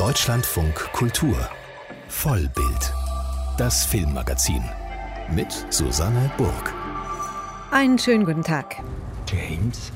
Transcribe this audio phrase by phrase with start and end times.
[0.00, 1.36] Deutschlandfunk Kultur
[2.08, 2.94] Vollbild.
[3.58, 4.64] Das Filmmagazin
[5.30, 6.72] mit Susanne Burg.
[7.70, 8.76] Einen schönen guten Tag.
[9.28, 9.92] James?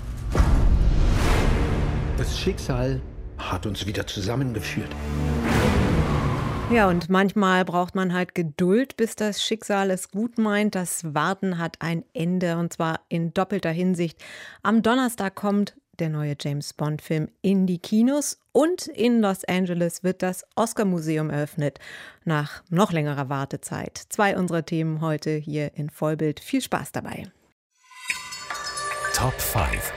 [2.18, 3.00] Das Schicksal
[3.38, 4.90] hat uns wieder zusammengeführt.
[6.70, 10.74] Ja, und manchmal braucht man halt Geduld, bis das Schicksal es gut meint.
[10.74, 14.22] Das Warten hat ein Ende und zwar in doppelter Hinsicht.
[14.62, 20.22] Am Donnerstag kommt der neue James Bond-Film in die Kinos und in Los Angeles wird
[20.22, 21.78] das Oscar-Museum eröffnet.
[22.24, 23.98] Nach noch längerer Wartezeit.
[24.08, 26.40] Zwei unserer Themen heute hier in Vollbild.
[26.40, 27.26] Viel Spaß dabei.
[29.14, 29.92] Top 5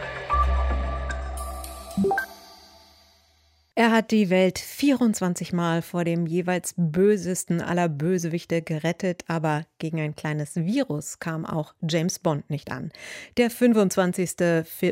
[3.77, 9.99] Er hat die Welt 24 Mal vor dem jeweils bösesten aller Bösewichte gerettet, aber gegen
[9.99, 12.91] ein kleines Virus kam auch James Bond nicht an.
[13.37, 14.31] Der 25.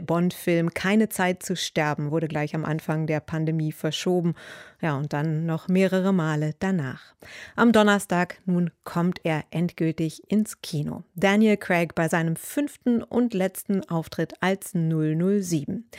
[0.06, 4.36] Bond-Film Keine Zeit zu sterben wurde gleich am Anfang der Pandemie verschoben.
[4.86, 7.16] Ja, und dann noch mehrere Male danach.
[7.56, 11.02] Am Donnerstag nun kommt er endgültig ins Kino.
[11.16, 15.90] Daniel Craig bei seinem fünften und letzten Auftritt als 007.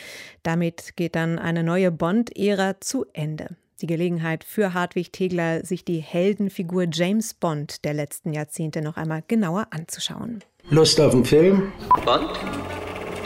[0.45, 3.57] Damit geht dann eine neue Bond-Ära zu Ende.
[3.81, 9.25] Die Gelegenheit für Hartwig Tegler, sich die Heldenfigur James Bond der letzten Jahrzehnte noch einmal
[9.27, 10.45] genauer anzuschauen.
[10.71, 11.73] Lust auf einen Film?
[12.05, 12.39] Bond?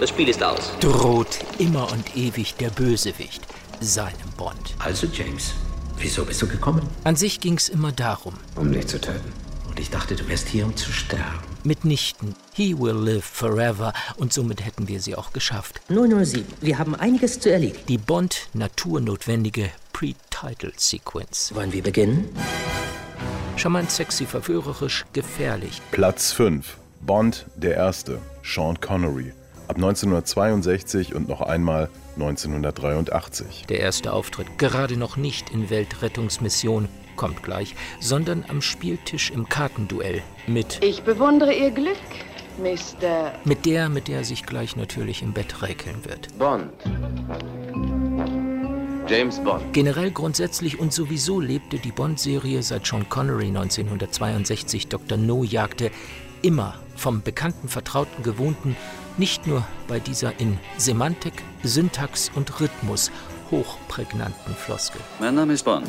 [0.00, 0.72] Das Spiel ist aus.
[0.80, 3.42] Droht immer und ewig der Bösewicht,
[3.80, 4.74] seinem Bond.
[4.78, 5.54] Also, James,
[5.98, 6.82] wieso bist du gekommen?
[7.04, 8.34] An sich ging's immer darum.
[8.56, 9.32] Um dich zu töten.
[9.68, 11.38] Und ich dachte, du wärst hier, um zu sterben.
[11.62, 12.34] Mitnichten.
[12.52, 13.92] He will live forever.
[14.16, 15.80] Und somit hätten wir sie auch geschafft.
[15.88, 17.84] 007, wir haben einiges zu erledigen.
[17.88, 21.54] Die Bond naturnotwendige Pre-Title-Sequence.
[21.54, 22.28] Wollen wir beginnen?
[23.56, 25.82] Charmant, sexy, verführerisch, gefährlich.
[25.90, 26.78] Platz 5.
[27.00, 28.18] Bond, der Erste.
[28.42, 29.32] Sean Connery.
[29.68, 33.64] Ab 1962 und noch einmal 1983.
[33.68, 40.22] Der erste Auftritt gerade noch nicht in Weltrettungsmission, kommt gleich, sondern am Spieltisch im Kartenduell
[40.46, 41.96] mit, Ich bewundere Ihr Glück,
[42.58, 43.32] Mr.
[43.44, 46.28] mit der, mit der er sich gleich natürlich im Bett räkeln wird.
[46.38, 46.70] Bond.
[49.08, 49.72] James Bond.
[49.72, 55.18] Generell grundsätzlich und sowieso lebte die Bond-Serie seit Sean Connery 1962 Dr.
[55.18, 55.90] No jagte
[56.42, 58.76] immer vom bekannten, vertrauten, gewohnten,
[59.18, 63.10] nicht nur bei dieser in Semantik, Syntax und Rhythmus
[63.50, 65.00] hochprägnanten Floskel.
[65.18, 65.88] Mein Name ist Bond.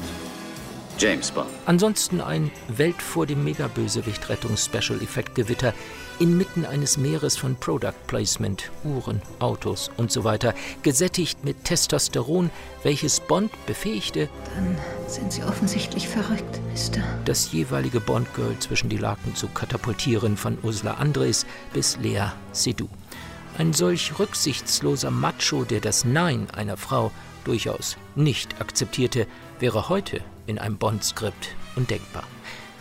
[0.98, 1.48] James Bond.
[1.66, 5.74] Ansonsten ein Welt vor dem Megabösewicht-Rettungs-Special-Effekt-Gewitter
[6.20, 10.54] inmitten eines Meeres von Product Placement, Uhren, Autos und so weiter,
[10.84, 12.52] gesättigt mit Testosteron,
[12.84, 14.78] welches Bond befähigte, Dann
[15.08, 17.02] sind Sie offensichtlich verrückt, Mister.
[17.26, 22.90] das jeweilige Bond-Girl zwischen die Laken zu katapultieren, von Ursula Andres bis Lea Seydoux.
[23.58, 27.12] Ein solch rücksichtsloser Macho, der das Nein einer Frau
[27.44, 29.28] durchaus nicht akzeptierte,
[29.60, 32.24] wäre heute in einem Bond-Skript undenkbar.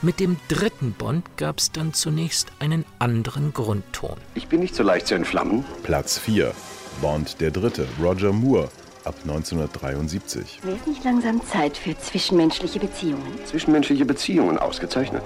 [0.02, 4.16] Mit dem dritten Bond gab es dann zunächst einen anderen Grundton.
[4.34, 5.64] Ich bin nicht so leicht zu entflammen.
[5.82, 6.54] Platz 4.
[7.02, 7.86] Bond, der Dritte.
[8.00, 8.70] Roger Moore.
[9.04, 10.60] Ab 1973.
[10.62, 13.38] Wäre es nicht langsam Zeit für zwischenmenschliche Beziehungen?
[13.46, 15.22] Zwischenmenschliche Beziehungen ausgezeichnet.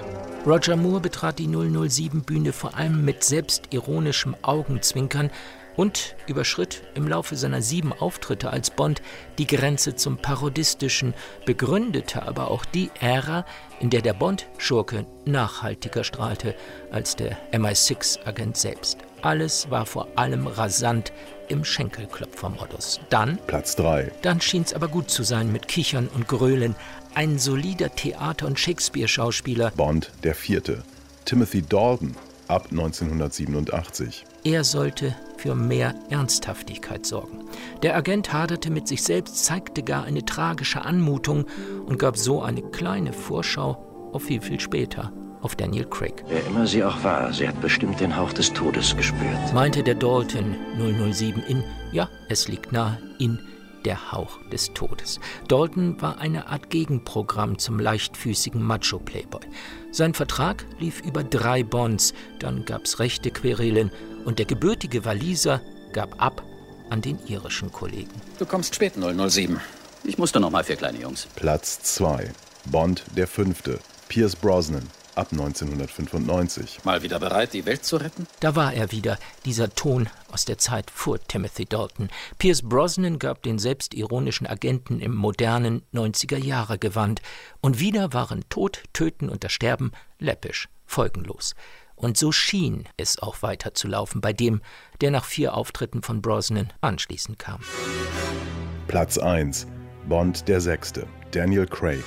[0.46, 5.30] Roger Moore betrat die 007-Bühne vor allem mit selbstironischem Augenzwinkern
[5.74, 9.00] und überschritt im Laufe seiner sieben Auftritte als Bond
[9.38, 11.14] die Grenze zum Parodistischen,
[11.46, 13.46] begründete aber auch die Ära,
[13.80, 16.54] in der der Bond-Schurke nachhaltiger strahlte
[16.92, 18.98] als der MI6-Agent selbst.
[19.22, 21.10] Alles war vor allem rasant
[21.48, 23.00] im Schenkelklopfermodus.
[23.08, 24.12] Dann, Platz 3.
[24.20, 26.76] dann schien's aber gut zu sein mit Kichern und Grölen.
[27.16, 30.82] Ein solider Theater- und Shakespeare-Schauspieler, Bond, der Vierte.
[31.24, 32.16] Timothy Dalton.
[32.48, 34.26] Ab 1987.
[34.42, 37.44] Er sollte für mehr Ernsthaftigkeit sorgen.
[37.82, 41.46] Der Agent haderte mit sich selbst, zeigte gar eine tragische Anmutung
[41.86, 46.24] und gab so eine kleine Vorschau auf viel, viel später, auf Daniel Craig.
[46.28, 49.54] Wer immer sie auch war, sie hat bestimmt den Hauch des Todes gespürt.
[49.54, 50.56] Meinte der Dalton
[51.12, 53.38] 007 in, ja, es liegt nahe, in
[53.84, 55.20] der Hauch des Todes.
[55.48, 59.42] Dalton war eine Art Gegenprogramm zum leichtfüßigen Macho-Playboy.
[59.90, 63.90] Sein Vertrag lief über drei Bonds, dann gab's rechte Querelen
[64.24, 65.60] und der gebürtige Waliser
[65.92, 66.42] gab ab
[66.90, 68.20] an den irischen Kollegen.
[68.38, 69.60] Du kommst spät, 007.
[70.04, 71.26] Ich musste noch mal für kleine Jungs.
[71.34, 72.30] Platz 2.
[72.66, 73.78] Bond, der Fünfte.
[74.08, 74.82] Pierce Brosnan.
[75.14, 76.84] Ab 1995.
[76.84, 78.26] Mal wieder bereit, die Welt zu retten?
[78.40, 82.08] Da war er wieder, dieser Ton aus der Zeit vor Timothy Dalton.
[82.38, 87.22] Pierce Brosnan gab den selbstironischen Agenten im modernen 90er Jahre Gewand.
[87.60, 91.54] Und wieder waren Tod, Töten und das Sterben läppisch, folgenlos.
[91.94, 94.62] Und so schien es auch weiterzulaufen bei dem,
[95.00, 97.60] der nach vier Auftritten von Brosnan anschließend kam.
[98.88, 99.68] Platz 1.
[100.08, 101.06] Bond, der Sechste.
[101.30, 102.02] Daniel Craig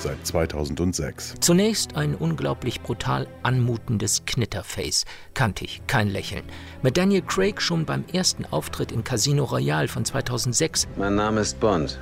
[0.00, 1.34] seit 2006.
[1.40, 5.04] Zunächst ein unglaublich brutal anmutendes Knitterface.
[5.34, 6.44] Kantig, kein Lächeln.
[6.82, 10.88] Mit Daniel Craig schon beim ersten Auftritt in Casino Royale von 2006.
[10.96, 11.98] Mein Name ist Bond.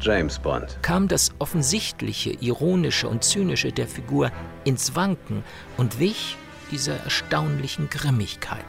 [0.00, 0.78] James Bond.
[0.82, 4.32] Kam das offensichtliche, ironische und zynische der Figur
[4.64, 5.44] ins Wanken
[5.76, 6.36] und wich
[6.72, 8.64] dieser erstaunlichen Grimmigkeit.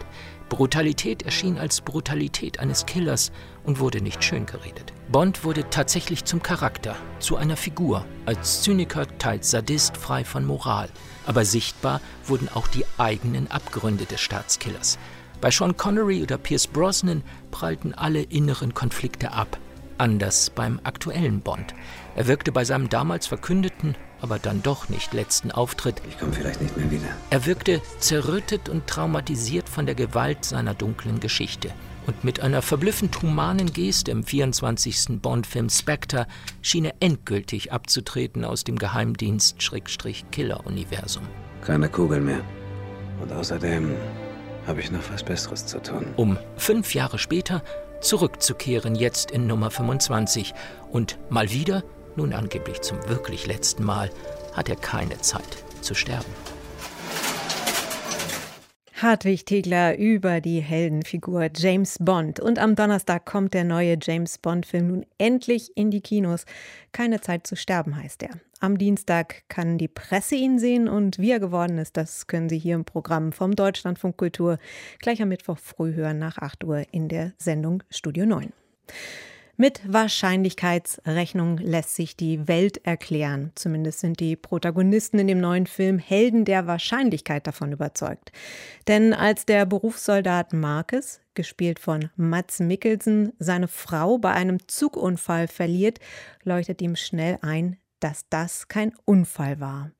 [0.49, 3.31] Brutalität erschien als Brutalität eines Killers
[3.63, 4.93] und wurde nicht schön geredet.
[5.11, 10.89] Bond wurde tatsächlich zum Charakter, zu einer Figur, als Zyniker, teils Sadist, frei von Moral.
[11.25, 14.97] Aber sichtbar wurden auch die eigenen Abgründe des Staatskillers.
[15.41, 19.57] Bei Sean Connery oder Pierce Brosnan prallten alle inneren Konflikte ab.
[19.97, 21.73] Anders beim aktuellen Bond.
[22.15, 26.01] Er wirkte bei seinem damals verkündeten aber dann doch nicht letzten Auftritt.
[26.09, 27.09] Ich komme vielleicht nicht mehr wieder.
[27.29, 31.71] Er wirkte zerrüttet und traumatisiert von der Gewalt seiner dunklen Geschichte.
[32.07, 35.19] Und mit einer verblüffend humanen Geste im 24.
[35.21, 36.25] Bond-Film Spectre
[36.61, 41.23] schien er endgültig abzutreten aus dem Geheimdienst-Killer-Universum.
[41.61, 42.39] Keine Kugel mehr.
[43.21, 43.93] Und außerdem
[44.67, 46.05] habe ich noch was Besseres zu tun.
[46.15, 47.61] Um fünf Jahre später
[47.99, 50.53] zurückzukehren, jetzt in Nummer 25
[50.91, 51.83] und mal wieder
[52.17, 54.09] nun angeblich zum wirklich letzten Mal,
[54.53, 56.31] hat er keine Zeit zu sterben.
[59.03, 62.39] Hartwig Tegler über die Heldenfigur James Bond.
[62.39, 66.45] Und am Donnerstag kommt der neue James Bond-Film nun endlich in die Kinos.
[66.93, 68.29] Keine Zeit zu sterben heißt er.
[68.61, 72.57] Am Dienstag kann die Presse ihn sehen und wie er geworden ist, das können Sie
[72.57, 74.57] hier im Programm vom Deutschlandfunk Kultur
[74.99, 78.53] gleich am Mittwoch früh hören nach 8 Uhr in der Sendung Studio 9.
[79.55, 83.51] Mit Wahrscheinlichkeitsrechnung lässt sich die Welt erklären.
[83.53, 88.31] Zumindest sind die Protagonisten in dem neuen Film Helden der Wahrscheinlichkeit davon überzeugt.
[88.87, 95.99] Denn als der Berufssoldat Marcus, gespielt von Mats Mikkelsen, seine Frau bei einem Zugunfall verliert,
[96.43, 99.91] leuchtet ihm schnell ein, dass das kein Unfall war.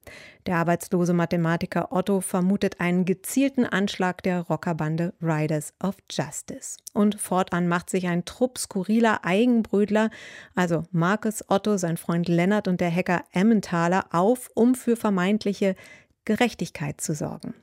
[0.45, 6.77] Der arbeitslose Mathematiker Otto vermutet einen gezielten Anschlag der Rockerbande Riders of Justice.
[6.93, 10.09] Und fortan macht sich ein Trupp skurriler Eigenbrödler,
[10.53, 15.75] also Marcus Otto, sein Freund Lennart und der Hacker Emmentaler, auf, um für vermeintliche
[16.25, 17.53] Gerechtigkeit zu sorgen.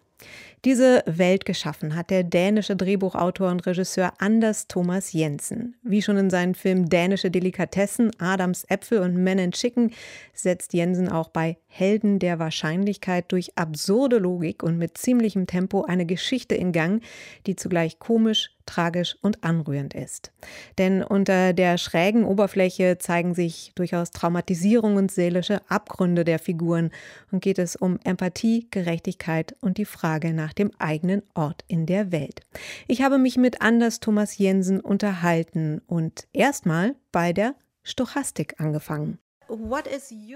[0.66, 5.74] Diese Welt geschaffen hat der dänische Drehbuchautor und Regisseur Anders Thomas Jensen.
[5.82, 9.90] Wie schon in seinen Filmen Dänische Delikatessen, Adams Äpfel und Men in Chicken
[10.34, 16.04] setzt Jensen auch bei Helden der Wahrscheinlichkeit durch absurde Logik und mit ziemlichem Tempo eine
[16.04, 17.02] Geschichte in Gang,
[17.46, 20.32] die zugleich komisch, tragisch und anrührend ist.
[20.78, 26.90] Denn unter der schrägen Oberfläche zeigen sich durchaus Traumatisierung und seelische Abgründe der Figuren
[27.32, 32.12] und geht es um Empathie, Gerechtigkeit und die Frage nach dem eigenen Ort in der
[32.12, 32.42] Welt.
[32.86, 39.18] Ich habe mich mit Anders Thomas Jensen unterhalten und erstmal bei der Stochastik angefangen.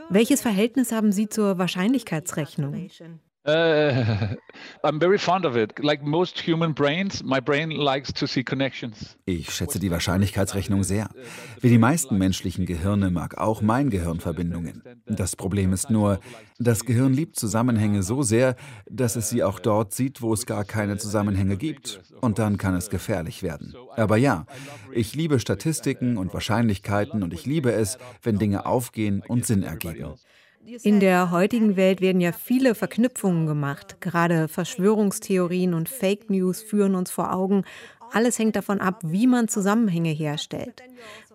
[0.09, 2.89] Welches Verhältnis haben Sie zur Wahrscheinlichkeitsrechnung?
[3.47, 4.37] Uh,
[4.85, 5.79] I'm very fond of it.
[5.79, 9.17] Like most human brains, my brain likes to see connections.
[9.27, 11.11] Ich schätze die Wahrscheinlichkeitsrechnung sehr.
[11.61, 14.83] Wie die meisten menschlichen Gehirne mag auch mein Gehirn Verbindungen.
[15.07, 16.21] Das Problem ist nur,
[16.59, 18.57] das Gehirn liebt Zusammenhänge so sehr,
[18.89, 22.01] dass es sie auch dort sieht, wo es gar keine Zusammenhänge gibt.
[22.23, 23.75] Und dann kann es gefährlich werden.
[23.97, 24.47] Aber ja,
[24.93, 30.15] ich liebe Statistiken und Wahrscheinlichkeiten und ich liebe es, wenn Dinge aufgehen und Sinn ergeben.
[30.83, 34.01] In der heutigen Welt werden ja viele Verknüpfungen gemacht.
[34.01, 37.65] Gerade Verschwörungstheorien und Fake News führen uns vor Augen.
[38.13, 40.83] Alles hängt davon ab, wie man Zusammenhänge herstellt.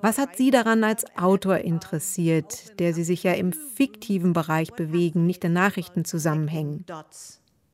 [0.01, 5.25] Was hat Sie daran als Autor interessiert, der Sie sich ja im fiktiven Bereich bewegen,
[5.25, 6.85] nicht in Nachrichtenzusammenhängen?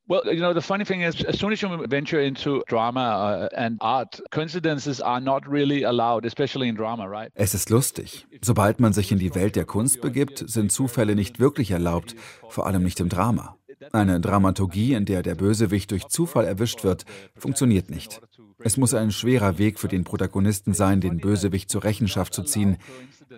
[0.07, 3.57] Well, you know, the funny thing is, as soon as you venture into drama uh,
[3.57, 7.31] and art, coincidences are not really allowed, especially in drama, right?
[7.33, 8.27] Es ist lustig.
[8.41, 12.15] Sobald man sich in die Welt der Kunst begibt, sind Zufälle nicht wirklich erlaubt,
[12.49, 13.57] vor allem nicht im Drama.
[13.93, 18.21] Eine Dramaturgie, in der der Bösewicht durch Zufall erwischt wird, funktioniert nicht.
[18.59, 22.77] Es muss ein schwerer Weg für den Protagonisten sein, den Bösewicht zur Rechenschaft zu ziehen.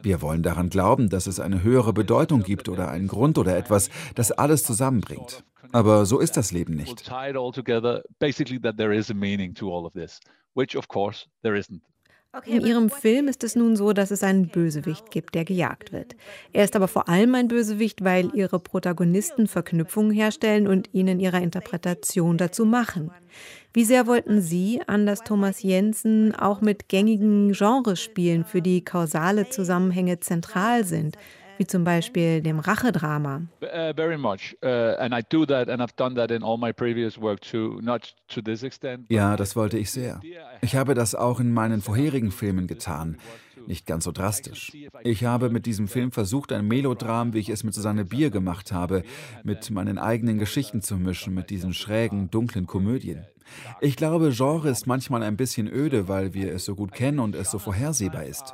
[0.03, 3.89] Wir wollen daran glauben, dass es eine höhere Bedeutung gibt oder einen Grund oder etwas,
[4.15, 5.43] das alles zusammenbringt.
[5.71, 7.09] Aber so ist das Leben nicht.
[12.45, 16.15] In Ihrem Film ist es nun so, dass es einen Bösewicht gibt, der gejagt wird.
[16.53, 21.19] Er ist aber vor allem ein Bösewicht, weil Ihre Protagonisten Verknüpfungen herstellen und ihn in
[21.19, 23.11] ihrer Interpretation dazu machen.
[23.73, 29.49] Wie sehr wollten Sie, anders Thomas Jensen, auch mit gängigen Genres spielen, für die kausale
[29.49, 31.17] Zusammenhänge zentral sind?
[31.57, 33.41] Wie zum Beispiel dem Rachedrama.
[33.61, 33.93] Uh,
[39.09, 40.21] ja, das wollte ich sehr.
[40.61, 43.17] Ich habe das auch in meinen vorherigen Filmen getan.
[43.65, 44.71] nicht ganz so drastisch.
[45.03, 48.71] Ich habe mit diesem Film versucht, ein Melodram, wie ich es mit Susanne Bier gemacht
[48.71, 49.03] habe,
[49.43, 53.25] mit meinen eigenen Geschichten zu mischen, mit diesen schrägen, dunklen Komödien.
[53.81, 57.35] Ich glaube, Genre ist manchmal ein bisschen öde, weil wir es so gut kennen und
[57.35, 58.53] es so vorhersehbar ist.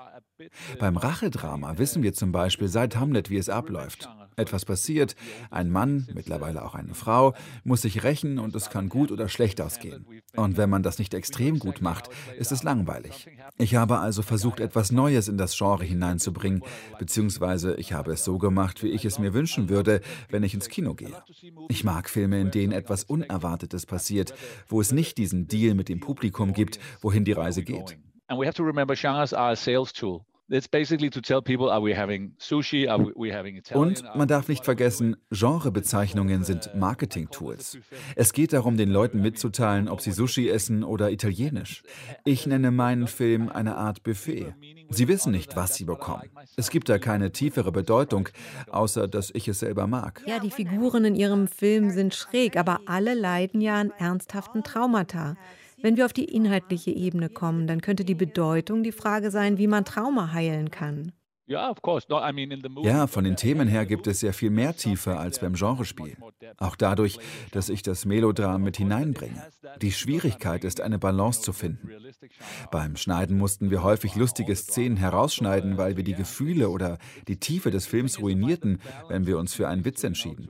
[0.79, 4.09] Beim Rachedrama wissen wir zum Beispiel seit Hamlet, wie es abläuft.
[4.35, 5.15] Etwas passiert,
[5.51, 9.61] ein Mann, mittlerweile auch eine Frau, muss sich rächen und es kann gut oder schlecht
[9.61, 10.07] ausgehen.
[10.35, 12.09] Und wenn man das nicht extrem gut macht,
[12.39, 13.29] ist es langweilig.
[13.57, 16.63] Ich habe also versucht, etwas Neues in das Genre hineinzubringen,
[16.97, 20.69] beziehungsweise ich habe es so gemacht, wie ich es mir wünschen würde, wenn ich ins
[20.69, 21.15] Kino gehe.
[21.69, 24.33] Ich mag Filme, in denen etwas Unerwartetes passiert,
[24.67, 27.97] wo es nicht diesen Deal mit dem Publikum gibt, wohin die Reise geht.
[28.27, 30.25] And we have to remember genres are a sales tool.
[33.74, 37.77] Und man darf nicht vergessen, Genrebezeichnungen sind Marketing-Tools.
[38.15, 41.84] Es geht darum, den Leuten mitzuteilen, ob sie Sushi essen oder Italienisch.
[42.25, 44.53] Ich nenne meinen Film eine Art Buffet.
[44.89, 46.30] Sie wissen nicht, was sie bekommen.
[46.58, 48.30] Es gibt da keine tiefere Bedeutung,
[48.70, 50.22] außer dass ich es selber mag.
[50.27, 55.36] Ja, die Figuren in ihrem Film sind schräg, aber alle leiden ja an ernsthaften Traumata.
[55.83, 59.67] Wenn wir auf die inhaltliche Ebene kommen, dann könnte die Bedeutung die Frage sein, wie
[59.67, 61.11] man Trauma heilen kann.
[61.45, 61.75] Ja,
[63.07, 66.15] von den Themen her gibt es sehr viel mehr Tiefe als beim Genrespiel.
[66.57, 67.19] Auch dadurch,
[67.51, 69.43] dass ich das Melodram mit hineinbringe.
[69.81, 71.89] Die Schwierigkeit ist, eine Balance zu finden.
[72.71, 76.97] Beim Schneiden mussten wir häufig lustige Szenen herausschneiden, weil wir die Gefühle oder
[77.27, 80.47] die Tiefe des Films ruinierten, wenn wir uns für einen Witz entschieden.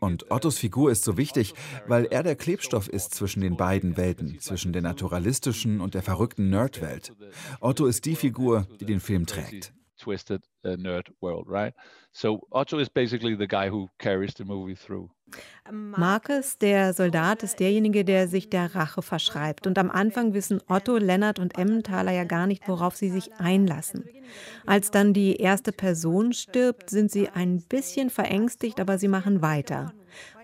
[0.00, 1.54] Und Ottos Figur ist so wichtig,
[1.86, 6.50] weil er der Klebstoff ist zwischen den beiden Welten, zwischen der naturalistischen und der verrückten
[6.50, 7.12] Nerdwelt.
[7.60, 9.72] Otto ist die Figur, die den Film trägt.
[9.96, 11.74] Twisted uh, nerd world, right?
[12.12, 15.10] So Otto is basically the guy who carries the movie through.
[15.70, 19.66] Marcus, der Soldat, ist derjenige, der sich der Rache verschreibt.
[19.66, 24.04] Und am Anfang wissen Otto, Lennart und Emmentaler ja gar nicht, worauf sie sich einlassen.
[24.66, 29.92] Als dann die erste Person stirbt, sind sie ein bisschen verängstigt, aber sie machen weiter.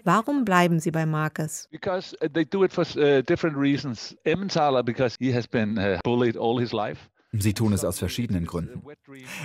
[0.05, 1.69] Warum bleiben Sie bei Marcus?
[1.71, 4.17] Because uh, they do it for uh, different reasons.
[4.25, 7.09] Emmentaler, because he has been uh, bullied all his life.
[7.33, 8.83] Sie tun es aus verschiedenen Gründen.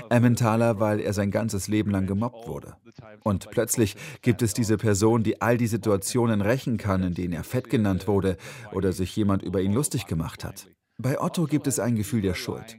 [0.10, 2.76] Emmentaler, weil er sein ganzes Leben lang gemobbt wurde.
[3.24, 7.46] Und plötzlich gibt es diese Person, die all die Situationen rächen kann, in denen er
[7.46, 8.38] fett genannt wurde
[8.74, 10.68] oder sich jemand über ihn lustig gemacht hat.
[10.98, 12.78] Bei Otto gibt es ein Gefühl der Schuld.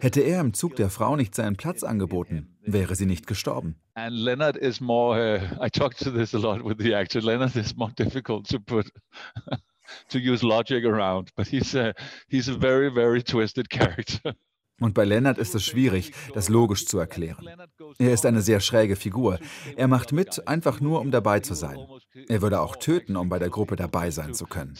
[0.00, 3.76] Hätte er im Zug der Frau nicht seinen Platz angeboten, wäre sie nicht gestorben.
[3.94, 6.38] And Leonard is more, uh, I talked to this a
[6.94, 8.58] actor, Leonard is more difficult to
[10.08, 11.92] to use logic around, but he's a,
[12.28, 14.34] he's a very, very twisted character.
[14.80, 17.46] Und bei Lennart ist es schwierig, das logisch zu erklären.
[17.98, 19.38] Er ist eine sehr schräge Figur.
[19.76, 21.78] Er macht mit, einfach nur, um dabei zu sein.
[22.28, 24.74] Er würde auch töten, um bei der Gruppe dabei sein zu können.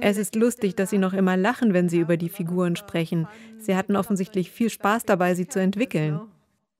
[0.00, 3.28] Es ist lustig, dass Sie noch immer lachen, wenn Sie über die Figuren sprechen.
[3.58, 6.20] Sie hatten offensichtlich viel Spaß dabei, sie zu entwickeln.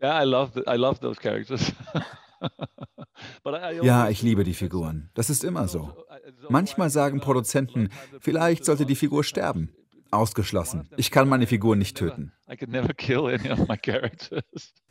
[0.00, 1.72] Ja, I love, I love those characters.
[3.82, 5.10] Ja, ich liebe die Figuren.
[5.14, 5.92] Das ist immer so.
[6.48, 7.88] Manchmal sagen Produzenten,
[8.20, 9.72] vielleicht sollte die Figur sterben.
[10.10, 10.88] Ausgeschlossen.
[10.96, 12.32] Ich kann meine Figur nicht töten.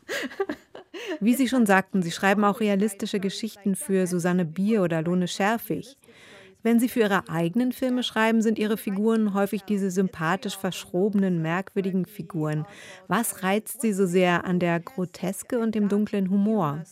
[1.20, 5.98] Wie Sie schon sagten, Sie schreiben auch realistische Geschichten für Susanne Bier oder Lone Scherfig.
[6.67, 12.05] Wenn Sie für Ihre eigenen Filme schreiben, sind Ihre Figuren häufig diese sympathisch verschrobenen, merkwürdigen
[12.05, 12.65] Figuren.
[13.07, 16.83] Was reizt Sie so sehr an der Groteske und dem dunklen Humor?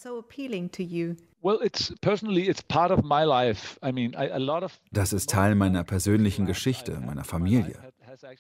[4.94, 7.78] Das ist Teil meiner persönlichen Geschichte, meiner Familie.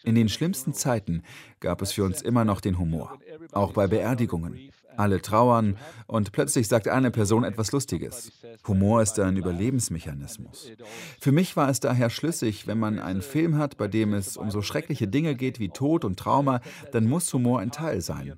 [0.06, 1.22] In den schlimmsten Zeiten
[1.60, 3.20] gab es für uns immer noch den Humor,
[3.52, 4.72] auch bei Beerdigungen.
[4.98, 8.32] Alle trauern und plötzlich sagt eine Person etwas Lustiges.
[8.68, 10.72] Humor ist ein Überlebensmechanismus.
[11.20, 14.52] Für mich war es daher schlüssig, wenn man einen Film hat, bei dem es um
[14.52, 16.62] so schreckliche Dinge geht wie Tod und Trauma,
[16.92, 18.34] dann muss Humor ein Teil sein.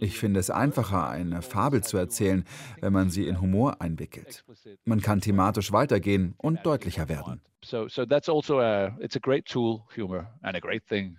[0.00, 2.44] Ich finde es einfacher, eine Fabel zu erzählen,
[2.80, 4.44] wenn man sie in Humor einwickelt.
[4.84, 7.40] Man kann thematisch weitergehen und deutlicher werden.
[7.64, 11.18] So, so that's also a, it's a great tool, humor, and a great thing.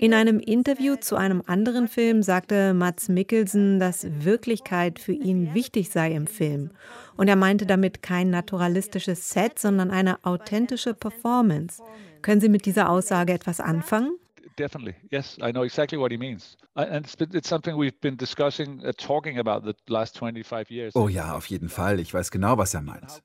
[0.00, 5.90] In einem Interview zu einem anderen Film sagte Mats Mikkelsen, dass Wirklichkeit für ihn wichtig
[5.90, 6.70] sei im Film.
[7.16, 11.82] Und er meinte damit kein naturalistisches Set, sondern eine authentische Performance.
[12.22, 14.16] Können Sie mit dieser Aussage etwas anfangen?
[14.56, 14.94] Definitely.
[15.10, 16.56] Yes, I know exactly what he means.
[16.76, 20.96] And it's, been, it's something we've been discussing, uh, talking about the last 25 years.
[20.96, 22.00] Oh ja, auf jeden Fall.
[22.00, 23.22] Ich weiß genau, was er meint.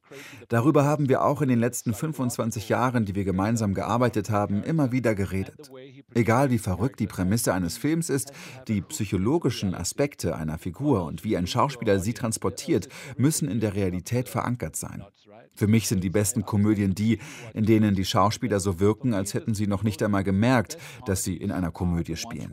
[0.50, 4.92] Darüber haben wir auch in den letzten 25 Jahren, die wir gemeinsam gearbeitet haben, immer
[4.92, 5.72] wieder geredet.
[6.14, 8.32] Egal wie verrückt die Prämisse eines Films ist,
[8.68, 14.30] die psychologischen Aspekte einer Figur und wie ein Schauspieler sie transportiert, müssen in der Realität
[14.30, 15.04] verankert sein.
[15.56, 17.20] Für mich sind die besten Komödien die,
[17.54, 21.38] in denen die Schauspieler so wirken, als hätten sie noch nicht einmal gemerkt, dass sie
[21.38, 22.52] in einer Komödie spielen.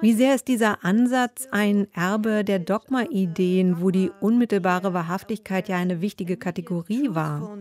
[0.00, 6.00] Wie sehr ist dieser Ansatz ein Erbe der Dogma-Ideen, wo die unmittelbare Wahrhaftigkeit ja eine
[6.00, 7.56] wichtige Kategorie war?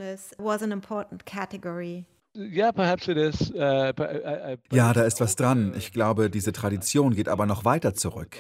[4.72, 5.74] Ja, da ist was dran.
[5.78, 8.38] Ich glaube, diese Tradition geht aber noch weiter zurück.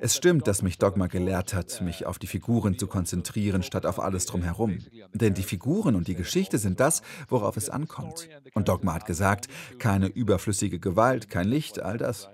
[0.00, 4.00] Es stimmt, dass mich Dogma gelehrt hat, mich auf die Figuren zu konzentrieren, statt auf
[4.00, 4.78] alles drumherum.
[5.12, 8.28] Denn die Figuren und die Geschichte sind das, worauf es ankommt.
[8.54, 12.28] Und Dogma hat gesagt, keine überflüssige Gewalt, kein Licht, all das.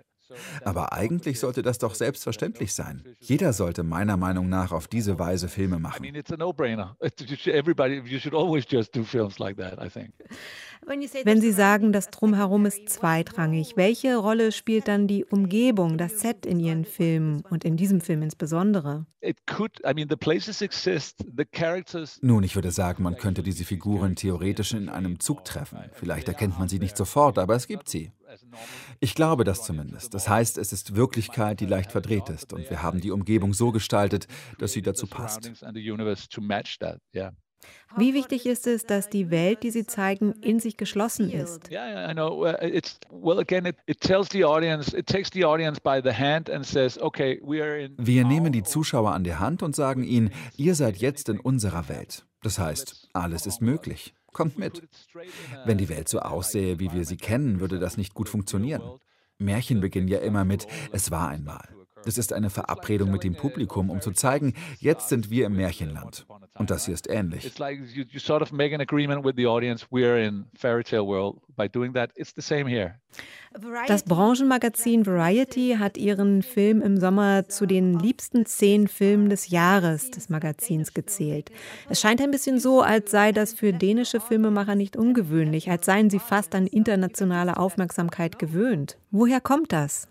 [0.65, 3.03] Aber eigentlich sollte das doch selbstverständlich sein.
[3.21, 6.05] Jeder sollte meiner Meinung nach auf diese Weise Filme machen.
[11.25, 16.47] Wenn Sie sagen, das Drumherum ist zweitrangig, welche Rolle spielt dann die Umgebung, das Set
[16.47, 19.07] in Ihren Filmen und in diesem Film insbesondere?
[22.23, 25.79] Nun, ich würde sagen, man könnte diese Figuren theoretisch in einem Zug treffen.
[25.93, 28.13] Vielleicht erkennt man sie nicht sofort, aber es gibt sie.
[29.01, 30.15] Ich glaube das zumindest.
[30.15, 33.73] Das heißt, es ist Wirklichkeit, die leicht verdreht ist und wir haben die Umgebung so
[33.73, 34.27] gestaltet,
[34.59, 35.51] dass sie dazu passt.
[37.97, 41.71] Wie wichtig ist es, dass die Welt, die Sie zeigen, in sich geschlossen ist?
[47.97, 51.89] Wir nehmen die Zuschauer an der Hand und sagen ihnen, ihr seid jetzt in unserer
[51.89, 52.27] Welt.
[52.43, 54.15] Das heißt, alles ist möglich.
[54.39, 54.89] Kommt mit.
[55.65, 58.83] Wenn die Welt so aussähe, wie wir sie kennen, würde das nicht gut funktionieren.
[59.39, 61.69] Märchen beginnen ja immer mit Es war einmal.
[62.05, 66.25] Das ist eine Verabredung mit dem Publikum, um zu zeigen, jetzt sind wir im Märchenland.
[66.59, 67.53] Und das hier ist ähnlich.
[73.87, 80.11] Das Branchenmagazin Variety hat ihren Film im Sommer zu den liebsten zehn Filmen des Jahres
[80.11, 81.51] des Magazins gezählt.
[81.89, 86.11] Es scheint ein bisschen so, als sei das für dänische Filmemacher nicht ungewöhnlich, als seien
[86.11, 88.99] sie fast an internationale Aufmerksamkeit gewöhnt.
[89.11, 90.09] Woher kommt das?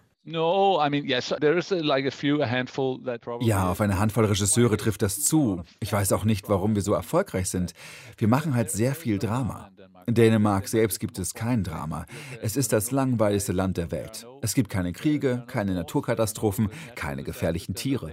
[3.43, 5.63] Ja, auf eine Handvoll Regisseure trifft das zu.
[5.79, 7.73] Ich weiß auch nicht, warum wir so erfolgreich sind.
[8.17, 9.71] Wir machen halt sehr viel Drama.
[10.05, 12.05] In Dänemark selbst gibt es kein Drama.
[12.41, 14.27] Es ist das langweiligste Land der Welt.
[14.41, 18.11] Es gibt keine Kriege, keine Naturkatastrophen, keine gefährlichen Tiere.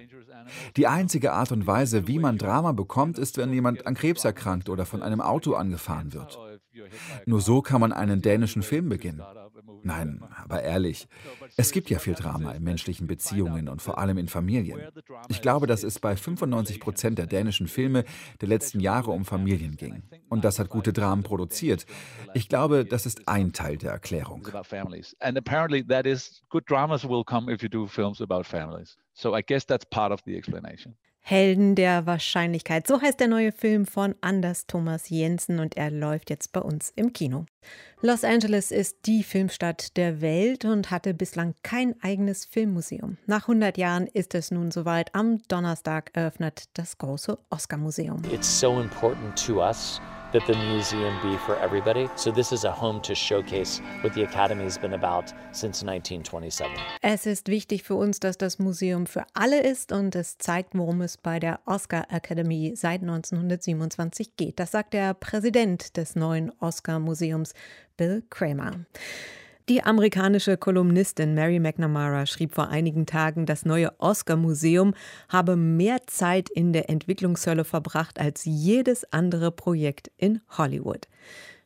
[0.77, 4.69] Die einzige Art und Weise, wie man Drama bekommt, ist, wenn jemand an Krebs erkrankt
[4.69, 6.39] oder von einem Auto angefahren wird.
[7.27, 9.23] Nur so kann man einen dänischen Film beginnen.
[9.85, 11.09] Nein, aber ehrlich,
[11.57, 14.81] es gibt ja viel Drama in menschlichen Beziehungen und vor allem in Familien.
[15.29, 18.05] Ich glaube, dass es bei 95 Prozent der dänischen Filme
[18.41, 20.03] der letzten Jahre um Familien ging.
[20.31, 21.85] Und das hat gute Dramen produziert.
[22.33, 24.43] Ich glaube, das ist ein Teil der Erklärung.
[29.17, 30.97] So I guess that's part of the explanation.
[31.27, 32.87] Helden der Wahrscheinlichkeit.
[32.87, 36.93] So heißt der neue Film von Anders Thomas Jensen und er läuft jetzt bei uns
[36.97, 37.47] im Kino.
[38.03, 43.17] Los Angeles ist die Filmstadt der Welt und hatte bislang kein eigenes Filmmuseum.
[43.25, 45.15] Nach 100 Jahren ist es nun soweit.
[45.15, 48.21] Am Donnerstag eröffnet das große Oscar-Museum.
[48.31, 50.03] It's so important to us
[50.35, 52.09] that the museum be for everybody.
[52.17, 56.77] So this is a home to showcase what the Academy has been about since 1927.
[57.03, 61.03] Es ist wichtig für uns, dass das Museum für alle ist und es zeigt, worum
[61.03, 64.59] es bei der Oscar Academy seit 1927 geht.
[64.59, 67.55] Das sagt der Präsident des neuen Oscar Museums,
[67.97, 68.87] Bill Kramer.
[69.71, 74.93] Die amerikanische Kolumnistin Mary McNamara schrieb vor einigen Tagen, das neue Oscar-Museum
[75.31, 81.09] habe mehr Zeit in der Entwicklungshölle verbracht als jedes andere Projekt in Hollywood.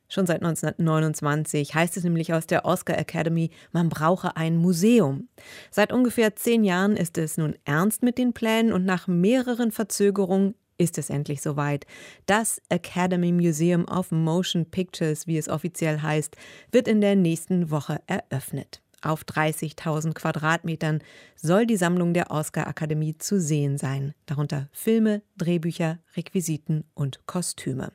[0.09, 5.27] Schon seit 1929 heißt es nämlich aus der Oscar Academy, man brauche ein Museum.
[5.73, 10.55] Seit ungefähr zehn Jahren ist es nun ernst mit den Plänen und nach mehreren Verzögerungen
[10.79, 11.87] ist es endlich soweit.
[12.27, 16.37] Das Academy Museum of Motion Pictures, wie es offiziell heißt,
[16.73, 18.81] wird in der nächsten Woche eröffnet.
[19.01, 21.01] Auf 30.000 Quadratmetern
[21.37, 27.93] soll die Sammlung der Oscar-Akademie zu sehen sein, darunter Filme, Drehbücher, Requisiten und Kostüme.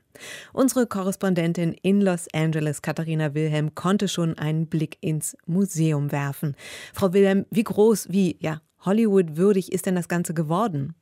[0.54, 6.56] Unsere Korrespondentin in Los Angeles, Katharina Wilhelm, konnte schon einen Blick ins Museum werfen.
[6.94, 10.96] Frau Wilhelm, wie groß, wie ja, Hollywood würdig ist denn das Ganze geworden?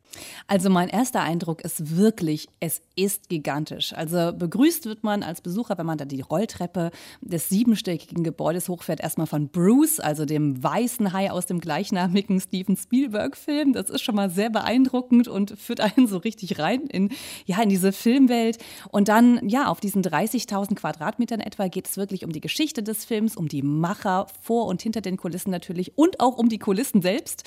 [0.47, 3.93] Also mein erster Eindruck ist wirklich, es ist gigantisch.
[3.93, 8.99] Also begrüßt wird man als Besucher, wenn man da die Rolltreppe des siebenstöckigen Gebäudes hochfährt,
[8.99, 13.73] erstmal von Bruce, also dem weißen Hai aus dem gleichnamigen Steven Spielberg-Film.
[13.73, 17.09] Das ist schon mal sehr beeindruckend und führt einen so richtig rein in,
[17.45, 18.57] ja, in diese Filmwelt.
[18.89, 23.05] Und dann, ja, auf diesen 30.000 Quadratmetern etwa geht es wirklich um die Geschichte des
[23.05, 27.01] Films, um die Macher vor und hinter den Kulissen natürlich und auch um die Kulissen
[27.01, 27.43] selbst.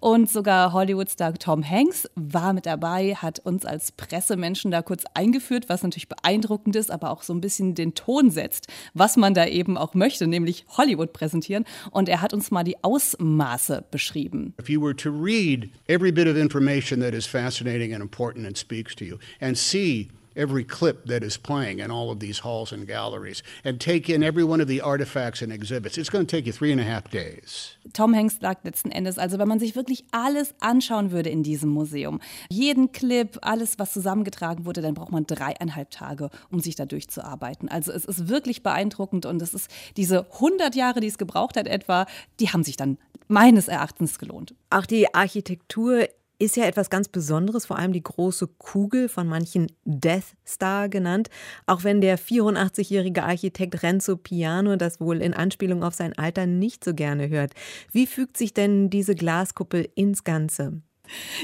[0.00, 5.68] Und sogar Hollywood-Star Tom Hanks war mit dabei, hat uns als Pressemenschen da kurz eingeführt,
[5.68, 9.46] was natürlich beeindruckend ist, aber auch so ein bisschen den Ton setzt, was man da
[9.46, 11.64] eben auch möchte, nämlich Hollywood präsentieren.
[11.90, 14.54] Und er hat uns mal die Ausmaße beschrieben.
[14.60, 18.56] If you were to read every bit of information that is fascinating and important and
[18.56, 20.08] speaks to you and see
[20.38, 24.22] every clip that is playing in all of these halls and galleries and take in
[24.22, 25.98] every one of the artifacts and exhibits.
[25.98, 27.76] It's going to take you three and a half days.
[27.92, 31.70] Tom Hanks sagt letzten Endes, also wenn man sich wirklich alles anschauen würde in diesem
[31.70, 36.86] Museum, jeden Clip, alles, was zusammengetragen wurde, dann braucht man dreieinhalb Tage, um sich da
[36.86, 37.68] durchzuarbeiten.
[37.68, 41.66] Also es ist wirklich beeindruckend und es ist diese 100 Jahre, die es gebraucht hat
[41.66, 42.06] etwa,
[42.38, 42.98] die haben sich dann
[43.28, 44.54] meines Erachtens gelohnt.
[44.70, 49.66] Auch die Architektur ist ja etwas ganz Besonderes, vor allem die große Kugel, von manchen
[49.84, 51.30] Death Star genannt.
[51.66, 56.84] Auch wenn der 84-jährige Architekt Renzo Piano das wohl in Anspielung auf sein Alter nicht
[56.84, 57.54] so gerne hört.
[57.92, 60.82] Wie fügt sich denn diese Glaskuppel ins Ganze?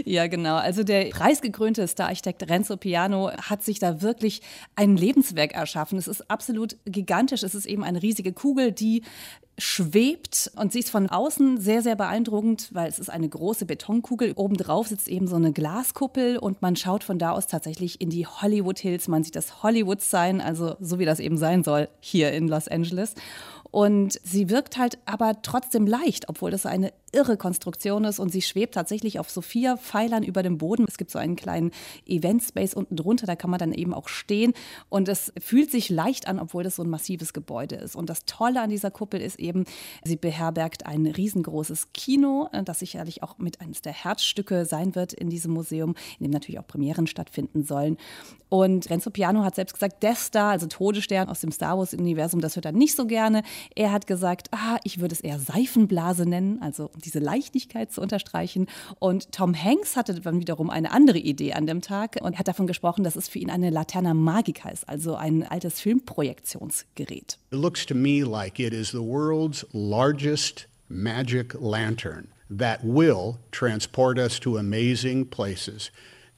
[0.05, 0.57] Ja, genau.
[0.57, 4.43] Also der preisgekrönte Stararchitekt Renzo Piano hat sich da wirklich
[4.77, 5.99] ein Lebenswerk erschaffen.
[5.99, 7.43] Es ist absolut gigantisch.
[7.43, 9.03] Es ist eben eine riesige Kugel, die
[9.57, 14.33] schwebt und sie ist von außen sehr, sehr beeindruckend, weil es ist eine große Betonkugel.
[14.35, 18.27] Obendrauf sitzt eben so eine Glaskuppel und man schaut von da aus tatsächlich in die
[18.27, 19.07] Hollywood Hills.
[19.07, 22.69] Man sieht das Hollywood sein, also so wie das eben sein soll hier in Los
[22.69, 23.15] Angeles.
[23.71, 28.43] Und sie wirkt halt aber trotzdem leicht, obwohl das eine irre Konstruktion ist und sie
[28.43, 30.85] schwebt tatsächlich auf so vier Pfeilern über dem Boden.
[30.89, 31.71] Es gibt so einen kleinen
[32.07, 34.53] Event-Space unten drunter, da kann man dann eben auch stehen
[34.89, 37.97] und es fühlt sich leicht an, obwohl das so ein massives Gebäude ist.
[37.97, 39.65] Und das Tolle an dieser Kuppel ist eben,
[40.05, 45.31] sie beherbergt ein riesengroßes Kino, das sicherlich auch mit eines der Herzstücke sein wird in
[45.31, 47.97] diesem Museum, in dem natürlich auch Premieren stattfinden sollen.
[48.49, 52.57] Und Renzo Piano hat selbst gesagt, Death Star, also Todesstern aus dem Star Wars-Universum, das
[52.57, 53.43] hört er nicht so gerne.
[53.75, 58.67] Er hat gesagt, ah, ich würde es eher Seifenblase nennen, also diese Leichtigkeit zu unterstreichen.
[58.99, 62.67] Und Tom Hanks hatte dann wiederum eine andere Idee an dem Tag und hat davon
[62.67, 67.39] gesprochen, dass es für ihn eine Laterna Magica ist, also ein altes Filmprojektionsgerät.
[67.51, 74.19] It looks to me like it is the world's largest magic lantern that will transport
[74.19, 75.91] us to amazing places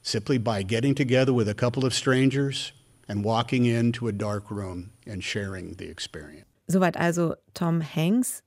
[0.02, 2.72] simply by getting together with a couple of strangers
[3.08, 6.46] and walking into a dark room and sharing the experience.
[6.68, 8.42] Soweit also Tom Hanks.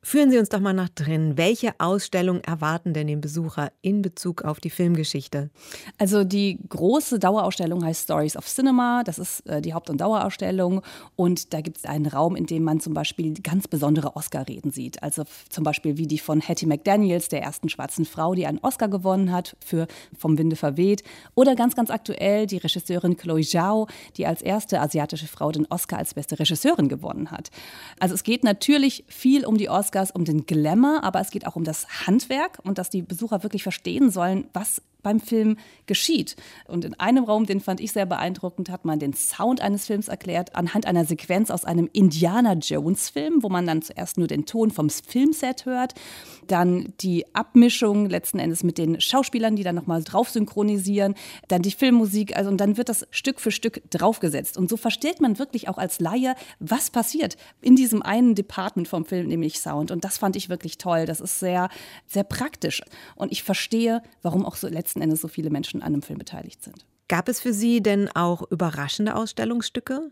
[0.00, 1.32] Führen Sie uns doch mal nach drin.
[1.36, 5.50] Welche Ausstellungen erwarten denn den Besucher in Bezug auf die Filmgeschichte?
[5.98, 9.02] Also die große Dauerausstellung heißt Stories of Cinema.
[9.02, 10.82] Das ist äh, die Haupt- und Dauerausstellung.
[11.16, 15.02] Und da gibt es einen Raum, in dem man zum Beispiel ganz besondere Oscar-Reden sieht.
[15.02, 18.86] Also zum Beispiel wie die von Hattie McDaniels, der ersten schwarzen Frau, die einen Oscar
[18.88, 21.02] gewonnen hat für Vom Winde verweht.
[21.34, 25.98] Oder ganz, ganz aktuell die Regisseurin Chloe Zhao, die als erste asiatische Frau den Oscar
[25.98, 27.50] als beste Regisseurin gewonnen hat.
[27.98, 31.46] Also es geht natürlich viel um die Oscar Oscars um den Glamour, aber es geht
[31.46, 35.56] auch um das Handwerk und dass die Besucher wirklich verstehen sollen, was beim Film
[35.86, 36.36] geschieht.
[36.66, 40.08] Und in einem Raum, den fand ich sehr beeindruckend, hat man den Sound eines Films
[40.08, 44.46] erklärt anhand einer Sequenz aus einem Indiana Jones Film, wo man dann zuerst nur den
[44.46, 45.94] Ton vom Filmset hört,
[46.46, 51.14] dann die Abmischung letzten Endes mit den Schauspielern, die dann nochmal drauf synchronisieren,
[51.48, 54.56] dann die Filmmusik, also und dann wird das Stück für Stück draufgesetzt.
[54.56, 59.04] Und so versteht man wirklich auch als Laie, was passiert in diesem einen Department vom
[59.04, 59.90] Film, nämlich Sound.
[59.90, 61.06] Und das fand ich wirklich toll.
[61.06, 61.68] Das ist sehr,
[62.06, 62.82] sehr praktisch.
[63.16, 66.62] Und ich verstehe, warum auch so letzten Endes so viele Menschen an einem Film beteiligt
[66.62, 66.86] sind.
[67.08, 70.10] Gab es für Sie denn auch überraschende Ausstellungsstücke?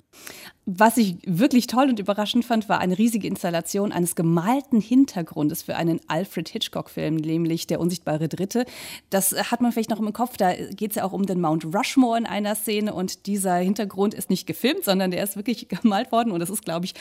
[0.64, 5.76] Was ich wirklich toll und überraschend fand, war eine riesige Installation eines gemalten Hintergrundes für
[5.76, 8.64] einen Alfred Hitchcock-Film, nämlich Der unsichtbare Dritte.
[9.10, 10.36] Das hat man vielleicht noch im Kopf.
[10.38, 14.12] Da geht es ja auch um den Mount Rushmore in einer Szene und dieser Hintergrund
[14.14, 16.94] ist nicht gefilmt, sondern der ist wirklich gemalt worden und das ist, glaube ich,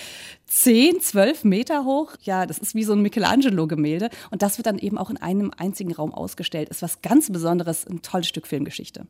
[0.46, 2.12] 10, 12 Meter hoch.
[2.22, 5.52] Ja, das ist wie so ein Michelangelo-Gemälde und das wird dann eben auch in einem
[5.58, 6.70] einzigen Raum ausgestellt.
[6.70, 9.08] Ist was ganz Besonderes, ein tolles Stück Filmgeschichte.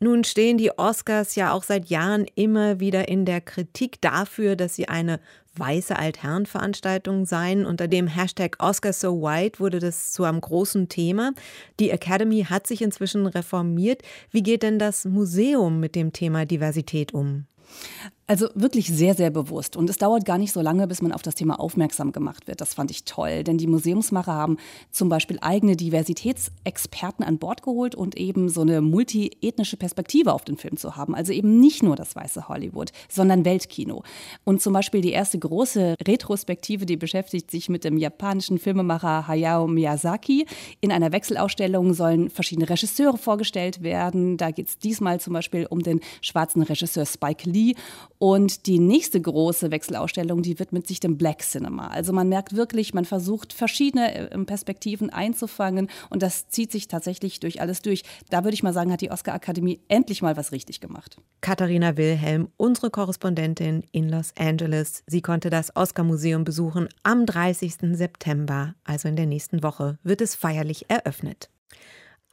[0.00, 4.74] Nun stehen die Oscars ja auch seit Jahren immer wieder in der Kritik dafür, dass
[4.74, 5.20] sie eine
[5.56, 7.66] weiße Altherrenveranstaltung seien.
[7.66, 11.32] Unter dem Hashtag Oscar So White wurde das zu einem großen Thema.
[11.80, 14.02] Die Academy hat sich inzwischen reformiert.
[14.30, 17.46] Wie geht denn das Museum mit dem Thema Diversität um?
[18.28, 19.76] Also wirklich sehr, sehr bewusst.
[19.76, 22.60] Und es dauert gar nicht so lange, bis man auf das Thema aufmerksam gemacht wird.
[22.60, 23.44] Das fand ich toll.
[23.44, 24.56] Denn die Museumsmacher haben
[24.90, 30.56] zum Beispiel eigene Diversitätsexperten an Bord geholt und eben so eine multiethnische Perspektive auf den
[30.56, 31.14] Film zu haben.
[31.14, 34.02] Also eben nicht nur das weiße Hollywood, sondern Weltkino.
[34.42, 39.68] Und zum Beispiel die erste große Retrospektive, die beschäftigt sich mit dem japanischen Filmemacher Hayao
[39.68, 40.46] Miyazaki.
[40.80, 44.36] In einer Wechselausstellung sollen verschiedene Regisseure vorgestellt werden.
[44.36, 47.74] Da geht es diesmal zum Beispiel um den schwarzen Regisseur Spike Lee
[48.18, 51.88] und die nächste große Wechselausstellung, die widmet sich dem Black Cinema.
[51.88, 57.40] Also man merkt wirklich, man versucht verschiedene äh, Perspektiven einzufangen und das zieht sich tatsächlich
[57.40, 58.02] durch alles durch.
[58.30, 61.18] Da würde ich mal sagen, hat die Oscar-Akademie endlich mal was richtig gemacht.
[61.40, 65.02] Katharina Wilhelm, unsere Korrespondentin in Los Angeles.
[65.06, 66.88] Sie konnte das Oscar-Museum besuchen.
[67.02, 67.74] Am 30.
[67.92, 71.50] September, also in der nächsten Woche, wird es feierlich eröffnet.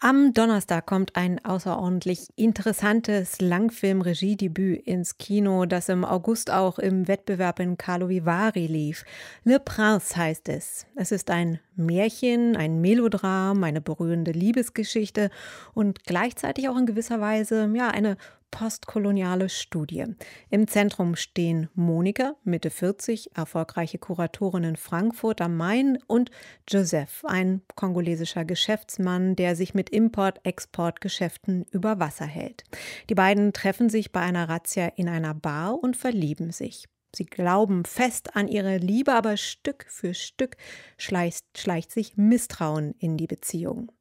[0.05, 7.61] Am Donnerstag kommt ein außerordentlich interessantes Langfilm-Regiedebüt ins Kino, das im August auch im Wettbewerb
[7.61, 9.05] in Carlo Vivari lief.
[9.45, 10.85] Le Prince heißt es.
[10.97, 15.29] Es ist ein Märchen, ein Melodram, eine berührende Liebesgeschichte
[15.73, 18.17] und gleichzeitig auch in gewisser Weise ja eine
[18.53, 20.05] postkoloniale Studie.
[20.51, 26.29] Im Zentrum stehen Monika, Mitte 40, erfolgreiche Kuratorin in Frankfurt am Main und
[26.69, 32.63] Joseph, ein kongolesischer Geschäftsmann, der sich mit Import-Export-Geschäften über Wasser hält.
[33.09, 36.85] Die beiden treffen sich bei einer Razzia in einer Bar und verlieben sich.
[37.15, 40.57] Sie glauben fest an ihre Liebe, aber Stück für Stück
[40.97, 43.91] schleicht, schleicht sich Misstrauen in die Beziehung.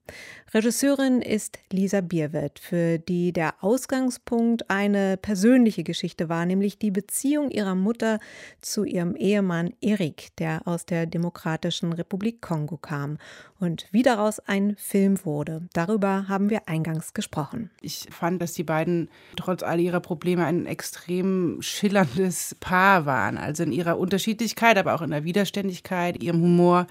[0.54, 7.50] Regisseurin ist Lisa Bierwirth, für die der Ausgangspunkt eine persönliche Geschichte war, nämlich die Beziehung
[7.50, 8.18] ihrer Mutter
[8.60, 13.16] zu ihrem Ehemann Erik, der aus der Demokratischen Republik Kongo kam
[13.62, 15.62] und wie daraus ein Film wurde.
[15.72, 17.70] Darüber haben wir eingangs gesprochen.
[17.80, 23.62] Ich fand, dass die beiden trotz all ihrer Probleme ein extrem schillerndes Paar waren, also
[23.62, 26.88] in ihrer Unterschiedlichkeit, aber auch in der Widerständigkeit, ihrem Humor.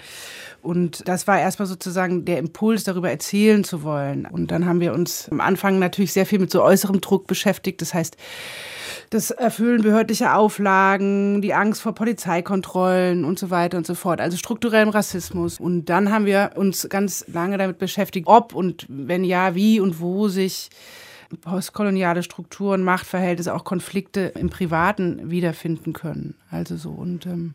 [0.62, 4.26] Und das war erstmal sozusagen der Impuls darüber, erzählen zu wollen.
[4.26, 7.82] Und dann haben wir uns am Anfang natürlich sehr viel mit so äußerem Druck beschäftigt.
[7.82, 8.18] Das heißt,
[9.12, 14.22] das Erfüllen behördlicher Auflagen, die Angst vor Polizeikontrollen und so weiter und so fort.
[14.22, 15.60] Also strukturellem Rassismus.
[15.60, 20.00] Und dann haben wir uns ganz lange damit beschäftigt, ob und wenn ja, wie und
[20.00, 20.70] wo sich
[21.42, 26.36] postkoloniale Strukturen, Machtverhältnisse, auch Konflikte im Privaten wiederfinden können.
[26.50, 27.54] Also so und ähm,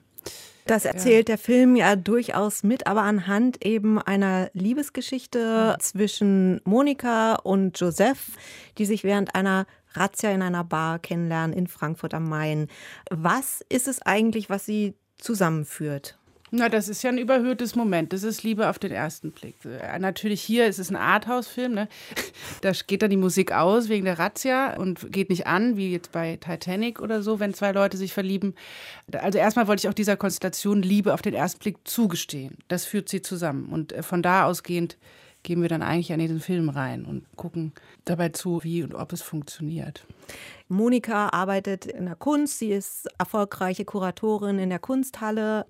[0.66, 1.37] das erzählt ja.
[1.37, 8.33] der Film ja durchaus mit, aber anhand eben einer Liebesgeschichte zwischen Monika und Joseph,
[8.79, 12.68] die sich während einer Razzia in einer Bar kennenlernen in Frankfurt am Main.
[13.11, 16.18] Was ist es eigentlich, was sie zusammenführt?
[16.53, 18.13] Na, das ist ja ein überhöhtes Moment.
[18.13, 19.57] Das ist Liebe auf den ersten Blick.
[19.65, 21.75] Äh, natürlich hier ist es ein Arthouse-Film.
[21.75, 21.89] Ne?
[22.61, 26.13] Da geht dann die Musik aus wegen der Razzia und geht nicht an, wie jetzt
[26.13, 28.55] bei Titanic oder so, wenn zwei Leute sich verlieben.
[29.13, 32.59] Also erstmal wollte ich auch dieser Konstellation Liebe auf den ersten Blick zugestehen.
[32.69, 33.67] Das führt sie zusammen.
[33.67, 34.97] Und äh, von da ausgehend
[35.43, 37.73] gehen wir dann eigentlich an diesen Film rein und gucken
[38.05, 40.05] dabei zu, wie und ob es funktioniert.
[40.68, 45.66] Monika arbeitet in der Kunst, sie ist erfolgreiche Kuratorin in der Kunsthalle.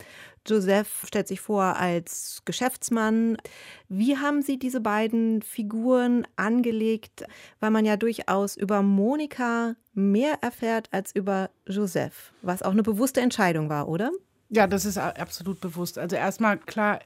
[0.47, 3.37] Joseph stellt sich vor als Geschäftsmann.
[3.89, 7.25] Wie haben Sie diese beiden Figuren angelegt,
[7.61, 13.21] weil man ja durchaus über Monika mehr erfährt als über Joseph, was auch eine bewusste
[13.21, 14.11] Entscheidung war, oder?
[14.49, 15.99] Ja, das ist absolut bewusst.
[15.99, 17.01] Also erstmal klar,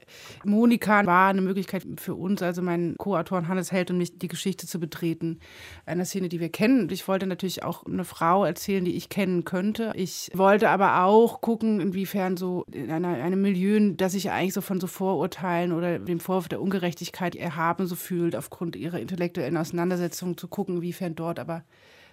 [0.45, 4.67] Monika war eine Möglichkeit für uns, also meinen Co-Autoren Hannes Held und mich, die Geschichte
[4.67, 5.41] zu betreten.
[5.87, 6.91] Eine Szene, die wir kennen.
[6.91, 9.93] Ich wollte natürlich auch eine Frau erzählen, die ich kennen könnte.
[9.95, 14.61] Ich wollte aber auch gucken, inwiefern so in einer, einem Milieu, das sich eigentlich so
[14.61, 20.37] von so Vorurteilen oder dem Vorwurf der Ungerechtigkeit erhaben so fühlt, aufgrund ihrer intellektuellen Auseinandersetzung
[20.37, 21.65] zu gucken, inwiefern dort aber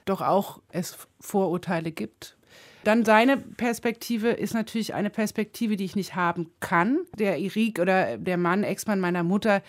[0.06, 2.37] doch auch es Vorurteile gibt
[2.88, 7.00] dann seine Perspektive ist natürlich eine Perspektive, die ich nicht haben kann.
[7.20, 9.62] Der Irik oder der Mann, Ex-Mann meiner Mutter,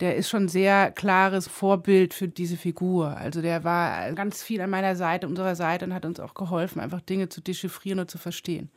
[0.00, 3.16] der ist schon sehr klares Vorbild für diese Figur.
[3.16, 6.80] Also der war ganz viel an meiner Seite, unserer Seite und hat uns auch geholfen,
[6.80, 8.70] einfach Dinge zu dechiffrieren und zu verstehen.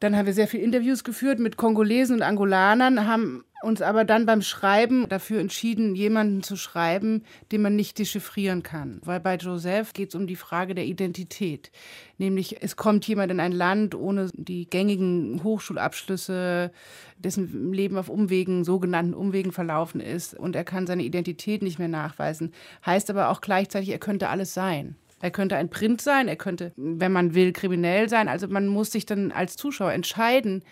[0.00, 4.26] Dann haben wir sehr viele Interviews geführt mit Kongolesen und Angolanern, haben uns aber dann
[4.26, 9.00] beim Schreiben dafür entschieden, jemanden zu schreiben, den man nicht dechiffrieren kann.
[9.04, 11.70] Weil bei Joseph geht es um die Frage der Identität.
[12.18, 16.70] Nämlich, es kommt jemand in ein Land ohne die gängigen Hochschulabschlüsse,
[17.18, 21.88] dessen Leben auf Umwegen, sogenannten Umwegen verlaufen ist und er kann seine Identität nicht mehr
[21.88, 22.52] nachweisen.
[22.84, 24.96] Heißt aber auch gleichzeitig, er könnte alles sein.
[25.20, 28.26] Er könnte ein Print sein, er könnte, wenn man will, kriminell sein.
[28.28, 30.64] Also man muss sich dann als Zuschauer entscheiden,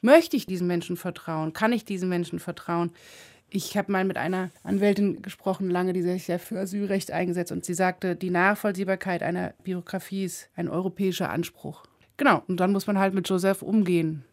[0.00, 1.52] möchte ich diesem Menschen vertrauen?
[1.52, 2.92] Kann ich diesem Menschen vertrauen?
[3.48, 7.64] Ich habe mal mit einer Anwältin gesprochen, lange, die sich ja für Asylrecht eingesetzt und
[7.64, 11.84] sie sagte, die Nachvollziehbarkeit einer Biografie ist ein europäischer Anspruch.
[12.18, 14.24] Genau, und dann muss man halt mit Joseph umgehen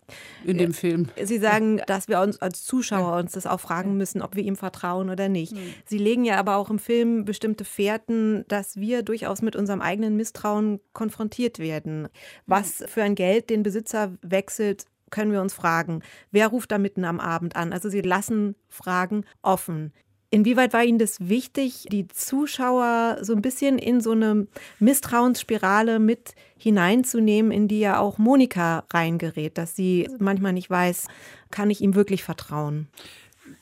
[0.46, 1.10] in dem Film.
[1.22, 4.56] Sie sagen, dass wir uns als Zuschauer uns das auch fragen müssen, ob wir ihm
[4.56, 5.54] vertrauen oder nicht.
[5.86, 10.16] Sie legen ja aber auch im Film bestimmte Fährten, dass wir durchaus mit unserem eigenen
[10.16, 12.08] Misstrauen konfrontiert werden.
[12.46, 16.02] Was für ein Geld den Besitzer wechselt, können wir uns fragen.
[16.32, 17.72] Wer ruft da mitten am Abend an?
[17.72, 19.94] Also Sie lassen Fragen offen.
[20.32, 24.48] Inwieweit war Ihnen das wichtig, die Zuschauer so ein bisschen in so eine
[24.80, 31.06] Misstrauensspirale mit hineinzunehmen, in die ja auch Monika reingerät, dass sie manchmal nicht weiß,
[31.52, 32.88] kann ich ihm wirklich vertrauen?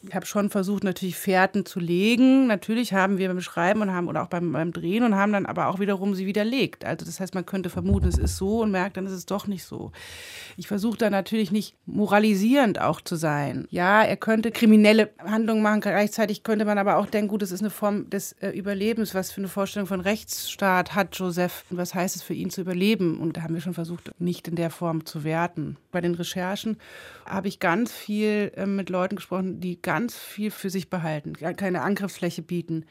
[0.03, 2.47] Ich habe schon versucht, natürlich Fährten zu legen.
[2.47, 5.45] Natürlich haben wir beim Schreiben und haben oder auch beim, beim Drehen und haben dann
[5.45, 6.85] aber auch wiederum sie widerlegt.
[6.85, 9.45] Also das heißt, man könnte vermuten, es ist so und merkt, dann ist es doch
[9.45, 9.91] nicht so.
[10.57, 13.67] Ich versuche da natürlich nicht moralisierend auch zu sein.
[13.69, 17.61] Ja, er könnte kriminelle Handlungen machen, gleichzeitig könnte man aber auch denken, gut, es ist
[17.61, 19.13] eine Form des äh, Überlebens.
[19.13, 22.61] Was für eine Vorstellung von Rechtsstaat hat Joseph und was heißt es für ihn zu
[22.61, 23.19] überleben?
[23.19, 25.77] Und da haben wir schon versucht, nicht in der Form zu werten.
[25.91, 26.77] Bei den Recherchen
[27.25, 31.81] habe ich ganz viel äh, mit Leuten gesprochen, die ganz viel für sich behalten, keine
[31.81, 32.85] Angriffsfläche bieten.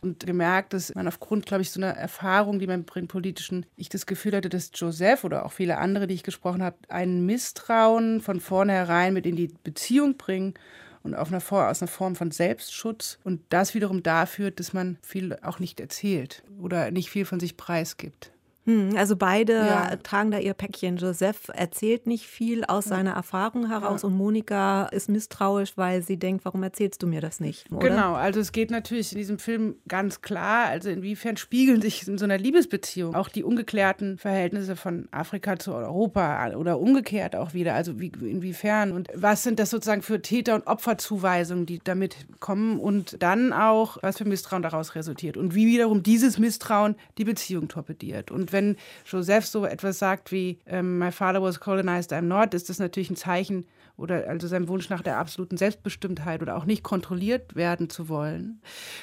[0.00, 3.88] Und gemerkt, dass man aufgrund, glaube ich, so einer Erfahrung, die man bringt, politischen, ich
[3.88, 8.20] das Gefühl hatte, dass Joseph oder auch viele andere, die ich gesprochen habe, ein Misstrauen
[8.20, 10.54] von vornherein mit in die Beziehung bringen
[11.02, 15.36] und auf einer, aus einer Form von Selbstschutz und das wiederum dafür, dass man viel
[15.42, 18.32] auch nicht erzählt oder nicht viel von sich preisgibt.
[18.66, 19.96] Hm, also beide ja.
[20.02, 20.96] tragen da ihr Päckchen.
[20.96, 22.96] Joseph erzählt nicht viel aus ja.
[22.96, 24.08] seiner Erfahrung heraus ja.
[24.08, 27.70] und Monika ist misstrauisch, weil sie denkt, warum erzählst du mir das nicht?
[27.70, 27.88] Oder?
[27.88, 32.18] Genau, also es geht natürlich in diesem Film ganz klar, also inwiefern spiegeln sich in
[32.18, 37.74] so einer Liebesbeziehung auch die ungeklärten Verhältnisse von Afrika zu Europa oder umgekehrt auch wieder,
[37.74, 42.80] also wie, inwiefern und was sind das sozusagen für Täter- und Opferzuweisungen, die damit kommen
[42.80, 47.68] und dann auch, was für Misstrauen daraus resultiert und wie wiederum dieses Misstrauen die Beziehung
[47.68, 52.54] torpediert und wenn Joseph so etwas sagt wie ähm, My father was colonized, I'm not,
[52.54, 53.66] ist das natürlich ein Zeichen
[53.96, 58.60] oder also sein Wunsch nach der absoluten Selbstbestimmtheit oder auch nicht kontrolliert werden zu wollen.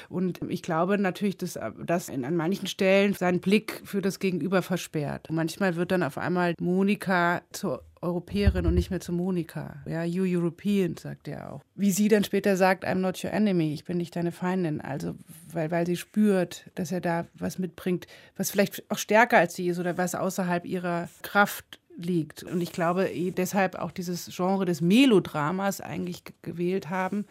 [0.08, 5.30] Und ich glaube natürlich, dass das an manchen Stellen seinen Blick für das Gegenüber versperrt.
[5.30, 9.82] Und manchmal wird dann auf einmal Monika zur Europäerin und nicht mehr zu Monika.
[9.86, 11.62] Ja, you European, sagt er auch.
[11.74, 14.80] Wie sie dann später sagt, I'm not your enemy, ich bin nicht deine Feindin.
[14.80, 15.14] Also,
[15.52, 19.68] weil, weil sie spürt, dass er da was mitbringt, was vielleicht auch stärker als sie
[19.68, 22.42] ist oder was außerhalb ihrer Kraft liegt.
[22.42, 27.24] Und ich glaube eh deshalb auch dieses Genre des Melodramas eigentlich gewählt haben,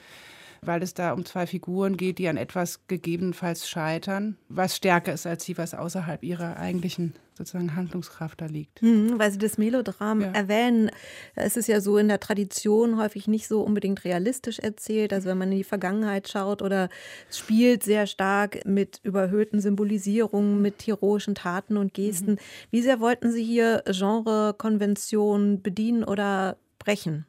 [0.65, 5.27] weil es da um zwei Figuren geht, die an etwas gegebenenfalls scheitern, was stärker ist
[5.27, 8.81] als sie, was außerhalb ihrer eigentlichen sozusagen Handlungskraft da liegt.
[8.81, 10.31] Mhm, weil Sie das Melodram ja.
[10.31, 10.91] erwähnen,
[11.35, 15.13] es ist ja so in der Tradition häufig nicht so unbedingt realistisch erzählt.
[15.13, 16.89] Also wenn man in die Vergangenheit schaut oder
[17.31, 22.33] spielt sehr stark mit überhöhten Symbolisierungen, mit heroischen Taten und Gesten.
[22.33, 22.39] Mhm.
[22.71, 27.25] Wie sehr wollten Sie hier Genrekonventionen bedienen oder brechen?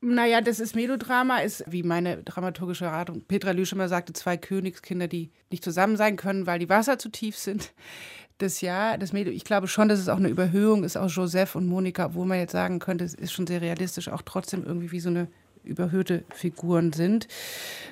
[0.00, 5.08] Naja, das ist Melodrama, ist, wie meine dramaturgische Beratung Petra Lüsch immer sagte, zwei Königskinder,
[5.08, 7.72] die nicht zusammen sein können, weil die Wasser zu tief sind.
[8.38, 11.56] Das ja, das Melo, ich glaube schon, dass es auch eine Überhöhung ist, auch Joseph
[11.56, 14.92] und Monika, obwohl man jetzt sagen könnte, es ist schon sehr realistisch, auch trotzdem irgendwie
[14.92, 15.26] wie so eine
[15.64, 17.26] überhöhte Figuren sind.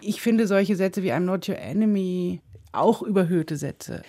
[0.00, 2.40] Ich finde solche Sätze wie I'm not your enemy
[2.70, 4.02] auch überhöhte Sätze.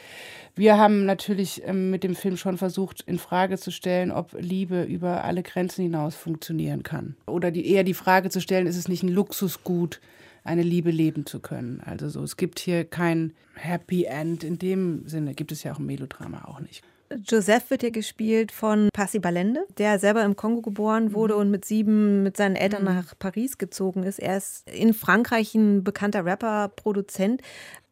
[0.57, 4.83] Wir haben natürlich ähm, mit dem Film schon versucht, in Frage zu stellen, ob Liebe
[4.83, 7.15] über alle Grenzen hinaus funktionieren kann.
[7.27, 10.01] Oder die, eher die Frage zu stellen, ist es nicht ein Luxusgut,
[10.43, 11.81] eine Liebe leben zu können?
[11.85, 15.79] Also so, es gibt hier kein Happy End in dem Sinne, gibt es ja auch
[15.79, 16.83] im Melodrama auch nicht.
[17.23, 21.41] Joseph wird ja gespielt von Passi Balende, der selber im Kongo geboren wurde mhm.
[21.41, 22.87] und mit sieben mit seinen Eltern mhm.
[22.87, 24.19] nach Paris gezogen ist.
[24.19, 27.41] Er ist in Frankreich ein bekannter Rapper, Produzent.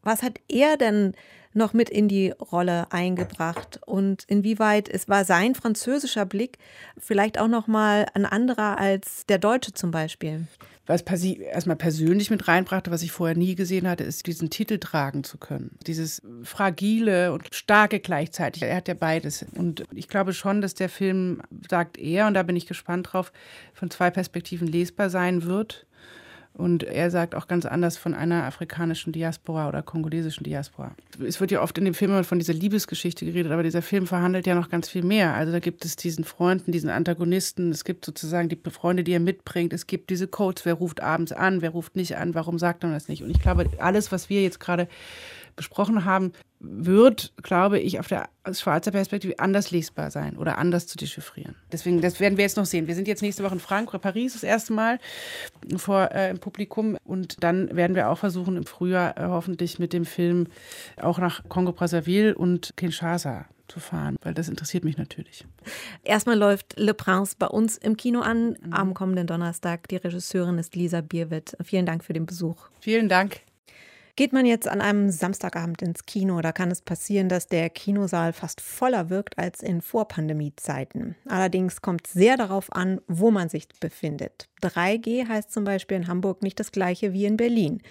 [0.01, 1.13] Was hat er denn
[1.55, 6.57] noch mit in die Rolle eingebracht und inwieweit es war sein französischer Blick
[6.97, 10.47] vielleicht auch noch mal ein anderer als der deutsche zum Beispiel?
[10.87, 14.77] Was Pasi erstmal persönlich mit reinbrachte, was ich vorher nie gesehen hatte, ist diesen Titel
[14.77, 15.71] tragen zu können.
[15.87, 18.61] Dieses fragile und starke gleichzeitig.
[18.61, 19.43] Er hat ja beides.
[19.55, 23.31] Und ich glaube schon, dass der Film, sagt er, und da bin ich gespannt drauf,
[23.73, 25.87] von zwei Perspektiven lesbar sein wird.
[26.57, 30.95] Und er sagt auch ganz anders von einer afrikanischen Diaspora oder kongolesischen Diaspora.
[31.25, 34.47] Es wird ja oft in dem Film von dieser Liebesgeschichte geredet, aber dieser Film verhandelt
[34.47, 35.33] ja noch ganz viel mehr.
[35.33, 39.19] Also da gibt es diesen Freunden, diesen Antagonisten, es gibt sozusagen die Freunde, die er
[39.19, 42.83] mitbringt, es gibt diese Codes, wer ruft abends an, wer ruft nicht an, warum sagt
[42.83, 43.21] man das nicht?
[43.21, 44.87] Und ich glaube, alles, was wir jetzt gerade
[45.55, 50.97] besprochen haben, wird, glaube ich, auf der Schweizer Perspektive anders lesbar sein oder anders zu
[50.97, 51.55] dechiffrieren.
[51.71, 52.87] Deswegen, das werden wir jetzt noch sehen.
[52.87, 54.99] Wir sind jetzt nächste Woche in Frankfurt, Paris das erste Mal
[55.77, 59.93] vor äh, im Publikum und dann werden wir auch versuchen, im Frühjahr äh, hoffentlich mit
[59.93, 60.47] dem Film
[61.01, 65.45] auch nach Kongo-Brazzaville und Kinshasa zu fahren, weil das interessiert mich natürlich.
[66.03, 68.73] Erstmal läuft Le Prince bei uns im Kino an mhm.
[68.73, 69.87] am kommenden Donnerstag.
[69.87, 71.57] Die Regisseurin ist Lisa Bierwitt.
[71.63, 72.69] Vielen Dank für den Besuch.
[72.79, 73.41] Vielen Dank.
[74.17, 78.31] Geht man jetzt an einem Samstagabend ins Kino, da kann es passieren, dass der Kinosaal
[78.31, 81.17] fast voller wirkt als in Vorpandemie-Zeiten.
[81.27, 84.47] Allerdings kommt sehr darauf an, wo man sich befindet.
[84.61, 87.81] 3G heißt zum Beispiel in Hamburg nicht das gleiche wie in Berlin.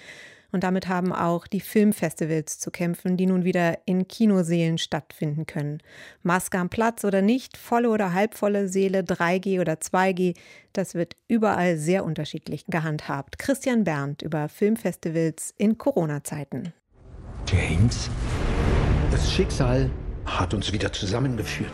[0.54, 5.80] Und damit haben auch die Filmfestivals zu kämpfen, die nun wieder in Kinoseelen stattfinden können.
[6.22, 10.36] Maske am Platz oder nicht, volle oder halbvolle Seele, 3G oder 2G,
[10.72, 13.40] das wird überall sehr unterschiedlich gehandhabt.
[13.40, 16.72] Christian Berndt über Filmfestivals in Corona-Zeiten.
[17.48, 18.08] James,
[19.10, 19.90] das Schicksal
[20.24, 21.72] hat uns wieder zusammengeführt.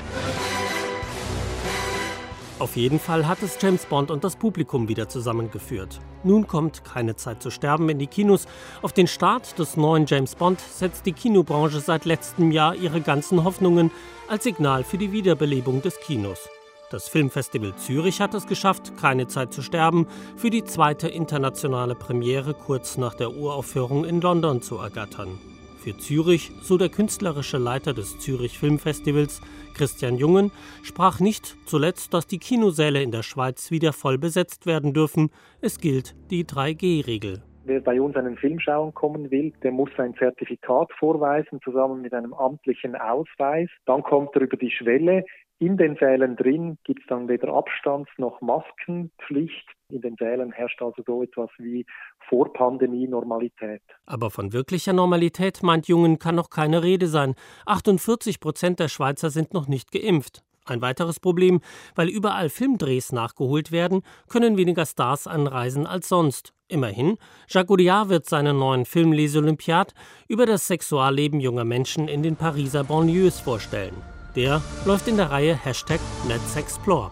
[2.61, 5.99] Auf jeden Fall hat es James Bond und das Publikum wieder zusammengeführt.
[6.25, 8.47] Nun kommt keine Zeit zu sterben in die Kinos.
[8.83, 13.45] Auf den Start des neuen James Bond setzt die Kinobranche seit letztem Jahr ihre ganzen
[13.45, 13.91] Hoffnungen
[14.29, 16.51] als Signal für die Wiederbelebung des Kinos.
[16.91, 20.07] Das Filmfestival Zürich hat es geschafft, keine Zeit zu sterben,
[20.37, 25.39] für die zweite internationale Premiere kurz nach der Uraufführung in London zu ergattern.
[25.83, 29.41] Für Zürich, so der künstlerische Leiter des Zürich Filmfestivals,
[29.74, 30.53] Christian Jungen,
[30.83, 35.31] sprach nicht zuletzt, dass die Kinosäle in der Schweiz wieder voll besetzt werden dürfen.
[35.62, 37.43] Es gilt die 3G-Regel.
[37.64, 42.12] Wer bei uns einen Film schauen kommen will, der muss sein Zertifikat vorweisen, zusammen mit
[42.12, 43.70] einem amtlichen Ausweis.
[43.87, 45.24] Dann kommt er über die Schwelle.
[45.63, 49.69] In den Sälen drin gibt es dann weder Abstands- noch Maskenpflicht.
[49.91, 51.85] In den Sälen herrscht also so etwas wie
[52.31, 53.83] Vor-Pandemie-Normalität.
[54.07, 57.35] Aber von wirklicher Normalität, meint Jungen, kann noch keine Rede sein.
[57.67, 60.43] 48 Prozent der Schweizer sind noch nicht geimpft.
[60.65, 61.61] Ein weiteres Problem,
[61.95, 64.01] weil überall Filmdrehs nachgeholt werden,
[64.31, 66.55] können weniger Stars anreisen als sonst.
[66.69, 69.93] Immerhin, Jacques Audiard wird seinen neuen Film Les Olympiades
[70.27, 74.20] über das Sexualleben junger Menschen in den Pariser Banlieues vorstellen.
[74.37, 77.11] Der läuft in der Reihe Hashtag Let's Explore.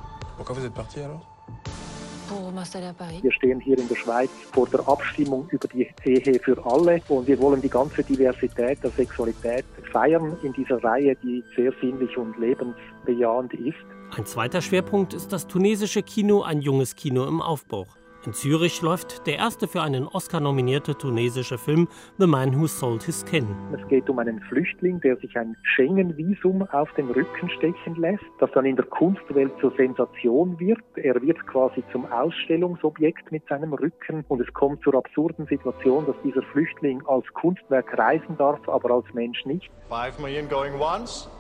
[3.23, 7.27] Wir stehen hier in der Schweiz vor der Abstimmung über die Ehe für alle und
[7.27, 12.39] wir wollen die ganze Diversität der Sexualität feiern in dieser Reihe, die sehr sinnlich und
[12.39, 13.77] lebensbejahend ist.
[14.17, 17.89] Ein zweiter Schwerpunkt ist das tunesische Kino, ein junges Kino im Aufbruch.
[18.29, 23.05] In Zürich läuft der erste für einen Oscar nominierte tunesische Film The Man Who Sold
[23.05, 23.47] His Skin.
[23.73, 28.51] Es geht um einen Flüchtling, der sich ein Schengen-Visum auf den Rücken stechen lässt, das
[28.53, 30.79] dann in der Kunstwelt zur Sensation wird.
[30.97, 36.17] Er wird quasi zum Ausstellungsobjekt mit seinem Rücken und es kommt zur absurden Situation, dass
[36.23, 39.71] dieser Flüchtling als Kunstwerk reisen darf, aber als Mensch nicht.
[39.89, 41.31] Five million going once,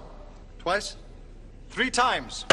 [0.62, 0.97] twice,
[1.68, 2.47] three times.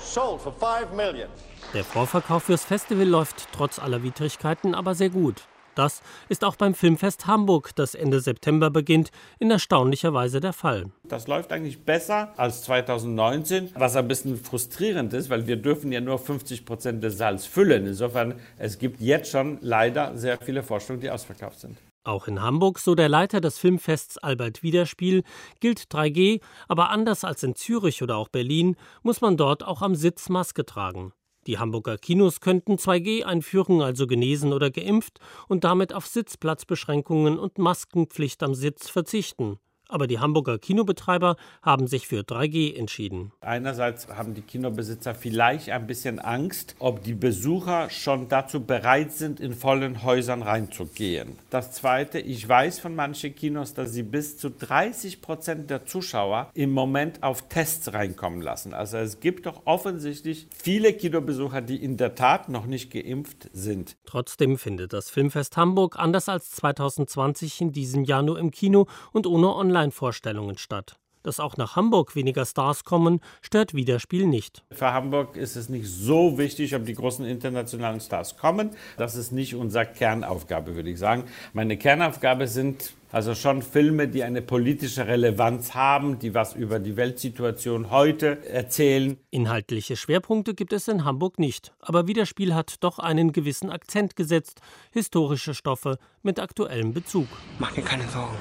[0.00, 1.28] Sold for five million.
[1.74, 5.42] Der Vorverkauf fürs Festival läuft trotz aller Widrigkeiten aber sehr gut.
[5.74, 6.00] Das
[6.30, 10.86] ist auch beim Filmfest Hamburg, das Ende September beginnt, in erstaunlicher Weise der Fall.
[11.04, 16.00] Das läuft eigentlich besser als 2019, was ein bisschen frustrierend ist, weil wir dürfen ja
[16.00, 17.86] nur 50 Prozent des Saals füllen.
[17.86, 21.76] Insofern, es gibt jetzt schon leider sehr viele Vorstellungen, die ausverkauft sind.
[22.04, 25.24] Auch in Hamburg, so der Leiter des Filmfests Albert Wiederspiel,
[25.60, 29.94] gilt 3G, aber anders als in Zürich oder auch Berlin, muss man dort auch am
[29.94, 31.12] Sitz Maske tragen.
[31.46, 37.58] Die Hamburger Kinos könnten 2G einführen, also genesen oder geimpft, und damit auf Sitzplatzbeschränkungen und
[37.58, 39.58] Maskenpflicht am Sitz verzichten.
[39.88, 43.30] Aber die Hamburger Kinobetreiber haben sich für 3G entschieden.
[43.40, 49.38] Einerseits haben die Kinobesitzer vielleicht ein bisschen Angst, ob die Besucher schon dazu bereit sind,
[49.38, 51.38] in vollen Häusern reinzugehen.
[51.50, 56.50] Das Zweite, ich weiß von manchen Kinos, dass sie bis zu 30 Prozent der Zuschauer
[56.54, 58.74] im Moment auf Tests reinkommen lassen.
[58.74, 63.96] Also es gibt doch offensichtlich viele Kinobesucher, die in der Tat noch nicht geimpft sind.
[64.04, 69.28] Trotzdem findet das Filmfest Hamburg anders als 2020 in diesem Jahr nur im Kino und
[69.28, 70.96] ohne Online Online-Vorstellungen statt.
[71.22, 74.64] Dass auch nach Hamburg weniger Stars kommen, stört Widerspiel nicht.
[74.70, 78.70] Für Hamburg ist es nicht so wichtig, ob die großen internationalen Stars kommen.
[78.96, 81.24] Das ist nicht unsere Kernaufgabe, würde ich sagen.
[81.52, 86.96] Meine Kernaufgabe sind also schon Filme, die eine politische Relevanz haben, die was über die
[86.96, 89.18] Weltsituation heute erzählen.
[89.30, 94.60] Inhaltliche Schwerpunkte gibt es in Hamburg nicht, aber Widerspiel hat doch einen gewissen Akzent gesetzt,
[94.92, 97.26] historische Stoffe mit aktuellem Bezug.
[97.58, 98.36] Mach dir keine Sorgen.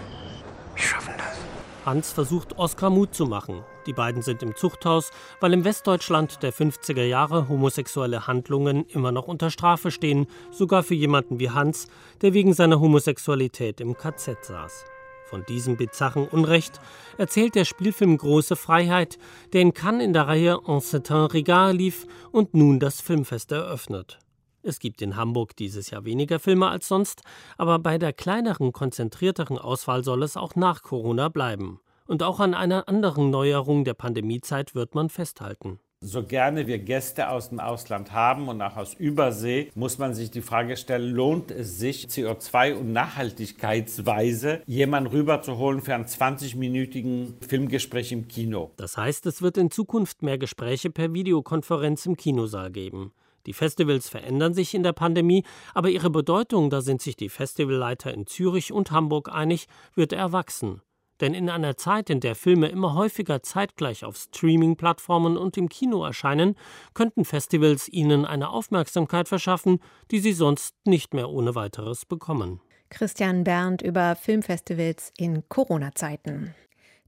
[0.76, 1.38] Wir schaffen das.
[1.86, 3.64] Hans versucht Oskar Mut zu machen.
[3.86, 9.28] Die beiden sind im Zuchthaus, weil im Westdeutschland der 50er Jahre homosexuelle Handlungen immer noch
[9.28, 11.88] unter Strafe stehen, sogar für jemanden wie Hans,
[12.22, 14.86] der wegen seiner Homosexualität im KZ saß.
[15.26, 16.80] Von diesem bizarren Unrecht
[17.20, 19.20] erzählt der Spielfilm Große Freiheit,
[19.54, 24.20] der in Cannes in der Reihe En Certain Regard lief und nun das Filmfest eröffnet.
[24.68, 27.22] Es gibt in Hamburg dieses Jahr weniger Filme als sonst,
[27.56, 31.80] aber bei der kleineren, konzentrierteren Auswahl soll es auch nach Corona bleiben.
[32.08, 35.80] Und auch an einer anderen Neuerung der Pandemiezeit wird man festhalten.
[36.02, 40.32] So gerne wir Gäste aus dem Ausland haben und auch aus Übersee, muss man sich
[40.32, 48.12] die Frage stellen, lohnt es sich, CO2- und Nachhaltigkeitsweise jemanden rüberzuholen für ein 20-minütigen Filmgespräch
[48.12, 48.72] im Kino?
[48.78, 53.14] Das heißt, es wird in Zukunft mehr Gespräche per Videokonferenz im Kinosaal geben.
[53.46, 55.44] Die Festivals verändern sich in der Pandemie,
[55.74, 60.82] aber ihre Bedeutung, da sind sich die Festivalleiter in Zürich und Hamburg einig, wird erwachsen.
[61.22, 66.04] Denn in einer Zeit, in der Filme immer häufiger zeitgleich auf Streaming-Plattformen und im Kino
[66.04, 66.56] erscheinen,
[66.94, 69.80] könnten Festivals ihnen eine Aufmerksamkeit verschaffen,
[70.12, 72.60] die sie sonst nicht mehr ohne weiteres bekommen.
[72.90, 76.54] Christian Berndt über Filmfestivals in Corona-Zeiten.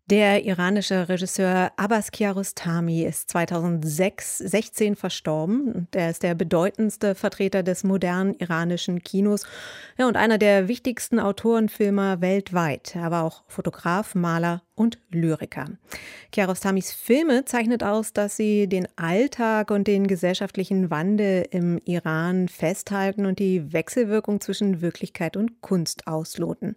[0.10, 5.89] Der iranische Regisseur Abbas Kiarostami ist 2016 verstorben.
[5.93, 9.43] Er ist der bedeutendste Vertreter des modernen iranischen Kinos
[9.97, 12.95] ja, und einer der wichtigsten Autorenfilmer weltweit.
[12.95, 15.66] Er war auch Fotograf, Maler und Lyriker.
[16.32, 23.26] Kiarostamis Filme zeichnet aus, dass sie den Alltag und den gesellschaftlichen Wandel im Iran festhalten
[23.26, 26.76] und die Wechselwirkung zwischen Wirklichkeit und Kunst ausloten.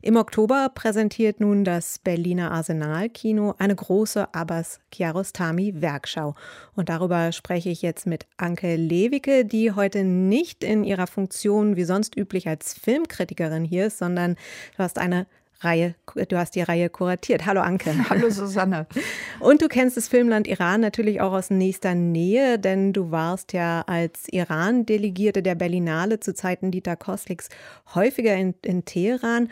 [0.00, 6.34] Im Oktober präsentiert nun das Berliner Arsenal-Kino eine große Abbas Kiarostami-Werkschau.
[6.76, 11.84] Und darüber spreche ich jetzt mit Anke Lewicke, die heute nicht in ihrer Funktion wie
[11.84, 14.36] sonst üblich als Filmkritikerin hier ist, sondern
[14.76, 15.26] du hast eine
[15.62, 15.94] Reihe,
[16.28, 17.44] du hast die Reihe kuratiert.
[17.44, 17.92] Hallo Anke.
[18.08, 18.86] Hallo Susanne.
[19.40, 23.82] Und du kennst das Filmland Iran natürlich auch aus nächster Nähe, denn du warst ja
[23.86, 27.48] als Iran-Delegierte der Berlinale zu Zeiten Dieter Kosliks
[27.94, 29.50] häufiger in, in Teheran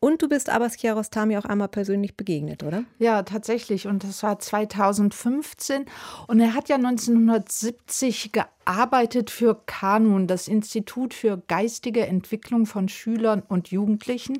[0.00, 2.84] und du bist Abbas Kiarostami auch einmal persönlich begegnet, oder?
[2.98, 3.86] Ja, tatsächlich.
[3.86, 5.84] Und das war 2015.
[6.26, 12.88] Und er hat ja 1970 gearbeitet arbeitet für Kanun, das Institut für geistige Entwicklung von
[12.88, 14.38] Schülern und Jugendlichen.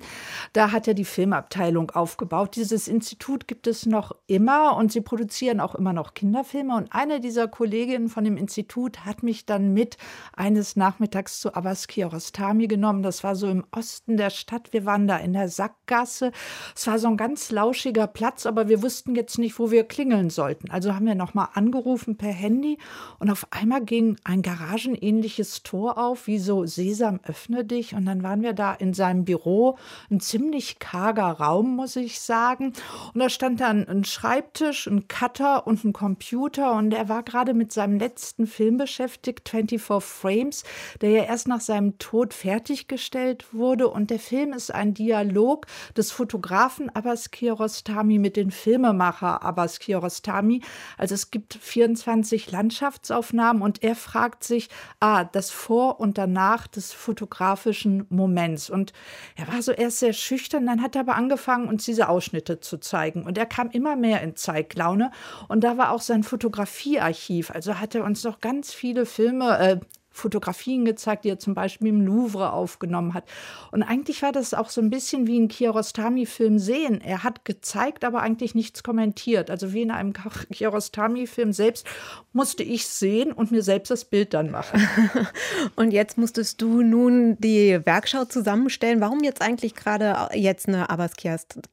[0.52, 2.56] Da hat er die Filmabteilung aufgebaut.
[2.56, 6.76] Dieses Institut gibt es noch immer und sie produzieren auch immer noch Kinderfilme.
[6.76, 9.96] Und eine dieser Kolleginnen von dem Institut hat mich dann mit
[10.32, 13.02] eines Nachmittags zu Abbas Kiarostami genommen.
[13.02, 14.72] Das war so im Osten der Stadt.
[14.72, 16.32] Wir waren da in der Sackgasse.
[16.74, 20.30] Es war so ein ganz lauschiger Platz, aber wir wussten jetzt nicht, wo wir klingeln
[20.30, 20.70] sollten.
[20.70, 22.78] Also haben wir nochmal angerufen per Handy
[23.18, 27.94] und auf einmal ging ein garagenähnliches Tor auf, wie so Sesam, öffne dich.
[27.94, 29.78] Und dann waren wir da in seinem Büro,
[30.10, 32.72] ein ziemlich karger Raum, muss ich sagen.
[33.14, 36.72] Und da stand dann ein Schreibtisch, ein Cutter und ein Computer.
[36.72, 40.64] Und er war gerade mit seinem letzten Film beschäftigt, 24 Frames,
[41.00, 43.88] der ja erst nach seinem Tod fertiggestellt wurde.
[43.88, 50.62] Und der Film ist ein Dialog des Fotografen Abbas Kiarostami mit dem Filmemacher Abbas Kiarostami.
[50.98, 56.92] Also es gibt 24 Landschaftsaufnahmen und er fragt sich, ah, das Vor und Danach des
[56.92, 58.70] fotografischen Moments.
[58.70, 58.92] Und
[59.36, 62.78] er war so erst sehr schüchtern, dann hat er aber angefangen, uns diese Ausschnitte zu
[62.78, 63.24] zeigen.
[63.24, 65.10] Und er kam immer mehr in Zeiglaune.
[65.48, 67.50] Und da war auch sein Fotografiearchiv.
[67.50, 69.80] Also hat er uns noch ganz viele Filme, äh,
[70.10, 73.24] Fotografien gezeigt, die er zum Beispiel im Louvre aufgenommen hat.
[73.70, 77.00] Und eigentlich war das auch so ein bisschen wie ein Kiarostami-Film sehen.
[77.00, 79.50] Er hat gezeigt, aber eigentlich nichts kommentiert.
[79.50, 81.86] Also wie in einem Kiarostami-Film selbst
[82.32, 84.86] musste ich sehen und mir selbst das Bild dann machen.
[85.76, 89.00] und jetzt musstest du nun die Werkschau zusammenstellen.
[89.00, 91.12] Warum jetzt eigentlich gerade jetzt eine Abbas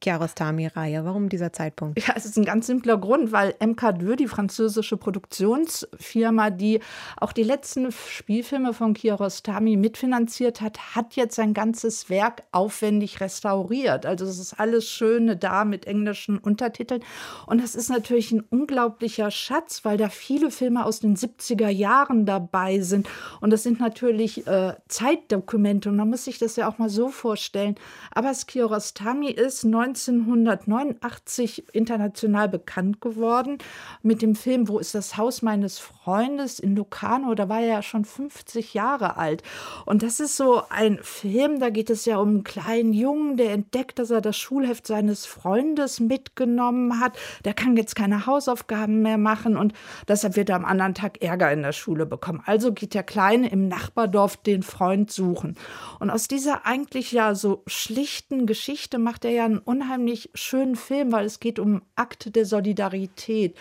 [0.00, 1.04] Kiarostami-Reihe?
[1.04, 1.98] Warum dieser Zeitpunkt?
[2.06, 6.80] Ja, es ist ein ganz simpler Grund, weil MK2, die französische Produktionsfirma, die
[7.16, 7.90] auch die letzten
[8.28, 14.04] Spielfilme von Kiarostami mitfinanziert hat, hat jetzt sein ganzes Werk aufwendig restauriert.
[14.04, 17.02] Also es ist alles Schöne da mit englischen Untertiteln.
[17.46, 22.26] Und das ist natürlich ein unglaublicher Schatz, weil da viele Filme aus den 70er Jahren
[22.26, 23.08] dabei sind.
[23.40, 25.88] Und das sind natürlich äh, Zeitdokumente.
[25.88, 27.76] Und man muss sich das ja auch mal so vorstellen.
[28.10, 33.56] Aber Kiarostami ist 1989 international bekannt geworden
[34.02, 37.34] mit dem Film Wo ist das Haus meines Freundes in Locarno.
[37.34, 39.44] Da war er ja schon 50 Jahre alt.
[39.86, 43.52] Und das ist so ein Film, da geht es ja um einen kleinen Jungen, der
[43.52, 47.16] entdeckt, dass er das Schulheft seines Freundes mitgenommen hat.
[47.44, 49.72] Der kann jetzt keine Hausaufgaben mehr machen und
[50.08, 52.42] deshalb wird er am anderen Tag Ärger in der Schule bekommen.
[52.44, 55.56] Also geht der Kleine im Nachbardorf den Freund suchen.
[56.00, 61.12] Und aus dieser eigentlich ja so schlichten Geschichte macht er ja einen unheimlich schönen Film,
[61.12, 63.56] weil es geht um Akte der Solidarität.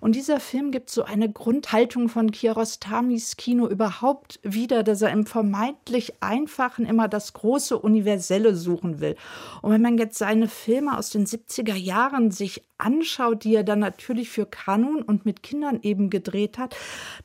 [0.00, 5.10] Und dieser Film gibt so eine Grundhaltung von Kiarostamis Kino überhaupt überhaupt wieder, dass er
[5.10, 9.14] im vermeintlich Einfachen immer das große Universelle suchen will.
[9.62, 13.80] Und wenn man jetzt seine Filme aus den 70er Jahren sich anschaut, die er dann
[13.80, 16.74] natürlich für Kanon und mit Kindern eben gedreht hat,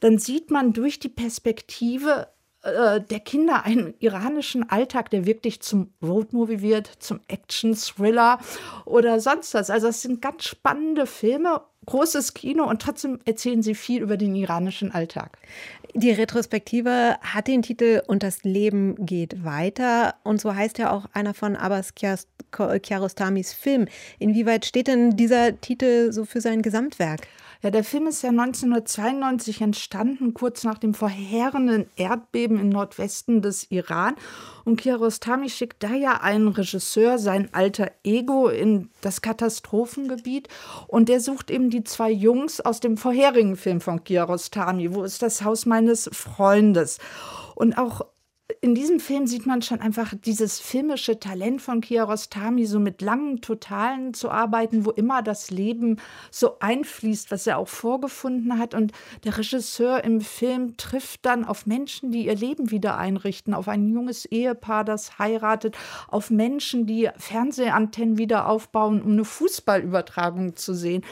[0.02, 2.28] dann sieht man durch die Perspektive
[2.66, 8.40] äh, der Kinder einen iranischen Alltag, der wirklich zum Roadmovie wird, zum Action-Thriller
[8.86, 9.70] oder sonst was.
[9.70, 14.36] Also es sind ganz spannende Filme, großes Kino und trotzdem erzählen sie viel über den
[14.36, 15.38] iranischen Alltag.
[15.94, 20.16] Die Retrospektive hat den Titel Und das Leben geht weiter.
[20.24, 23.88] Und so heißt ja auch einer von Abbas Kiarostamis Film.
[24.20, 27.22] Inwieweit steht denn dieser Titel so für sein Gesamtwerk?
[27.66, 33.72] Ja, der Film ist ja 1992 entstanden, kurz nach dem verheerenden Erdbeben im Nordwesten des
[33.72, 34.14] Iran.
[34.66, 40.48] Und Kiarostami schickt da ja einen Regisseur, sein alter Ego, in das Katastrophengebiet.
[40.88, 44.94] Und der sucht eben die zwei Jungs aus dem vorherigen Film von Kiarostami.
[44.94, 47.00] Wo ist das Haus meines Freundes?
[47.56, 48.02] Und auch
[48.66, 53.40] in diesem Film sieht man schon einfach dieses filmische Talent von Kiarostami, so mit langen
[53.40, 55.98] Totalen zu arbeiten, wo immer das Leben
[56.32, 58.74] so einfließt, was er auch vorgefunden hat.
[58.74, 58.92] Und
[59.24, 63.88] der Regisseur im Film trifft dann auf Menschen, die ihr Leben wieder einrichten, auf ein
[63.88, 71.06] junges Ehepaar, das heiratet, auf Menschen, die Fernsehantennen wieder aufbauen, um eine Fußballübertragung zu sehen.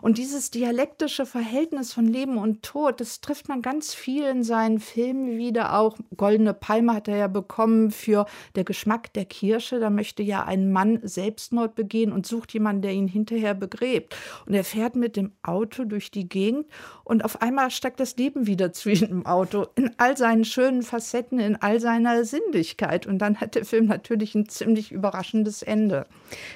[0.00, 4.78] Und dieses dialektische Verhältnis von Leben und Tod, das trifft man ganz viel in seinen
[4.78, 9.80] Filmen wieder, auch Goldene Palme hat er ja bekommen für Der Geschmack der Kirsche.
[9.80, 14.14] Da möchte ja ein Mann Selbstmord begehen und sucht jemanden, der ihn hinterher begräbt.
[14.46, 16.66] Und er fährt mit dem Auto durch die Gegend
[17.04, 21.38] und auf einmal steckt das Leben wieder zwischen dem Auto in all seinen schönen Facetten,
[21.38, 23.06] in all seiner Sinnlichkeit.
[23.06, 26.06] Und dann hat der Film natürlich ein ziemlich überraschendes Ende.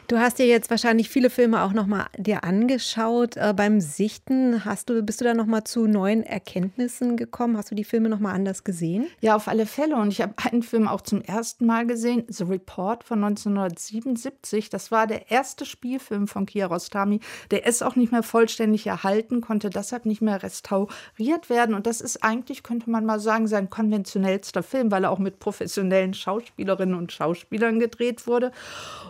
[0.08, 3.36] Du hast dir jetzt wahrscheinlich viele Filme auch noch mal dir angeschaut.
[3.36, 7.56] Äh, beim Sichten hast du, bist du da noch mal zu neuen Erkenntnissen gekommen?
[7.56, 9.06] Hast du die Filme noch mal anders gesehen?
[9.20, 9.96] Ja, auf alle Fälle.
[9.96, 14.70] Und ich habe einen Film auch zum ersten Mal gesehen, The Report von 1977.
[14.70, 17.20] Das war der erste Spielfilm von Kiarostami.
[17.50, 21.74] Der ist auch nicht mehr vollständig erhalten, konnte deshalb nicht mehr restauriert werden.
[21.74, 25.38] Und das ist eigentlich, könnte man mal sagen, sein konventionellster Film, weil er auch mit
[25.38, 28.52] professionellen Schauspielerinnen und Schauspielern gedreht wurde.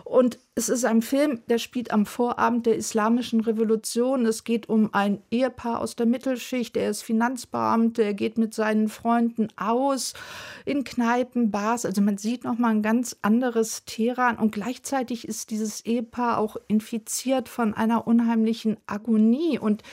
[0.03, 4.25] Und es ist ein Film, der spielt am Vorabend der Islamischen Revolution.
[4.25, 6.77] Es geht um ein Ehepaar aus der Mittelschicht.
[6.77, 10.13] Er ist Finanzbeamter, er geht mit seinen Freunden aus
[10.63, 11.85] in Kneipen, Bars.
[11.85, 14.37] Also man sieht noch mal ein ganz anderes Teheran.
[14.37, 19.59] Und gleichzeitig ist dieses Ehepaar auch infiziert von einer unheimlichen Agonie.
[19.59, 19.83] Und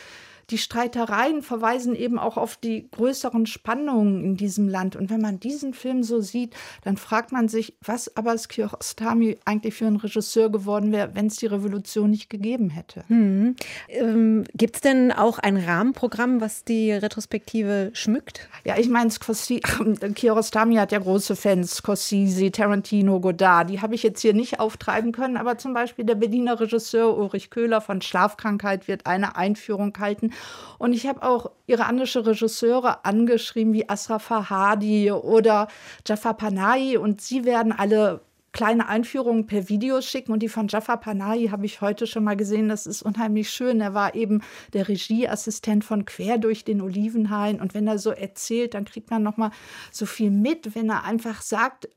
[0.51, 4.97] die Streitereien verweisen eben auch auf die größeren Spannungen in diesem Land.
[4.97, 9.74] Und wenn man diesen Film so sieht, dann fragt man sich, was Abbas Kiarostami eigentlich
[9.74, 13.05] für ein Regisseur geworden wäre, wenn es die Revolution nicht gegeben hätte.
[13.09, 13.57] Hm.
[13.88, 18.49] Ähm, Gibt es denn auch ein Rahmenprogramm, was die Retrospektive schmückt?
[18.64, 19.11] Ja, ich meine,
[20.14, 23.70] Kiarostami hat ja große Fans, Scorsese, Tarantino, Godard.
[23.70, 27.51] Die habe ich jetzt hier nicht auftreiben können, aber zum Beispiel der Berliner Regisseur Ulrich
[27.51, 30.32] Köhler von Schlafkrankheit wird eine Einführung halten.
[30.78, 35.68] Und ich habe auch iranische Regisseure angeschrieben, wie Asraf Farhadi oder
[36.07, 36.97] Jafar Panahi.
[36.97, 38.20] Und sie werden alle
[38.53, 40.33] kleine Einführungen per Video schicken.
[40.33, 42.68] Und die von Jafar Panahi habe ich heute schon mal gesehen.
[42.68, 43.80] Das ist unheimlich schön.
[43.80, 47.61] Er war eben der Regieassistent von Quer durch den Olivenhain.
[47.61, 49.51] Und wenn er so erzählt, dann kriegt man noch mal
[49.91, 51.89] so viel mit, wenn er einfach sagt,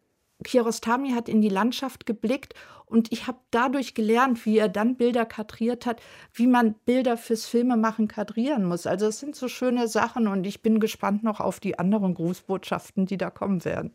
[0.43, 2.53] Kiarostami hat in die Landschaft geblickt
[2.85, 6.01] und ich habe dadurch gelernt, wie er dann Bilder kadriert hat,
[6.33, 8.87] wie man Bilder fürs Filmemachen kadrieren muss.
[8.87, 13.05] Also es sind so schöne Sachen und ich bin gespannt noch auf die anderen Grußbotschaften,
[13.05, 13.91] die da kommen werden.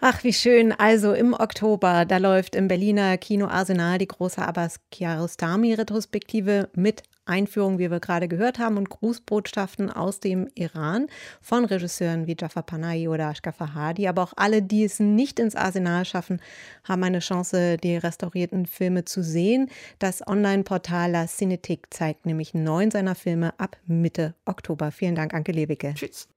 [0.00, 0.72] Ach, wie schön.
[0.72, 7.78] Also im Oktober, da läuft im Berliner Kino Arsenal die große Abbas Kiarostami-Retrospektive mit Einführung,
[7.78, 11.06] wie wir gerade gehört haben, und Grußbotschaften aus dem Iran
[11.40, 14.08] von Regisseuren wie Jafar Panahi oder Ashka Fahadi.
[14.08, 16.40] Aber auch alle, die es nicht ins Arsenal schaffen,
[16.84, 19.68] haben eine Chance, die restaurierten Filme zu sehen.
[19.98, 24.90] Das Online-Portal La Cinetik zeigt nämlich neun seiner Filme ab Mitte Oktober.
[24.90, 25.94] Vielen Dank, Anke Lewicke.
[25.94, 26.28] Tschüss.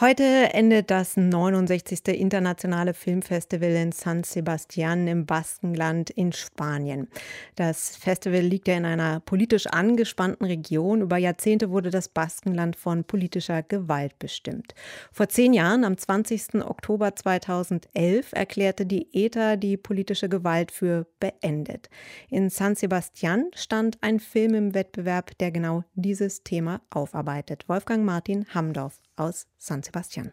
[0.00, 0.24] Heute
[0.54, 2.08] endet das 69.
[2.08, 7.08] Internationale Filmfestival in San Sebastian im Baskenland in Spanien.
[7.56, 11.02] Das Festival liegt ja in einer politisch angespannten Region.
[11.02, 14.74] Über Jahrzehnte wurde das Baskenland von politischer Gewalt bestimmt.
[15.12, 16.64] Vor zehn Jahren, am 20.
[16.64, 21.90] Oktober 2011, erklärte die ETA die politische Gewalt für beendet.
[22.30, 27.68] In San Sebastian stand ein Film im Wettbewerb, der genau dieses Thema aufarbeitet.
[27.68, 30.32] Wolfgang Martin Hamdorf aus San Sebastian.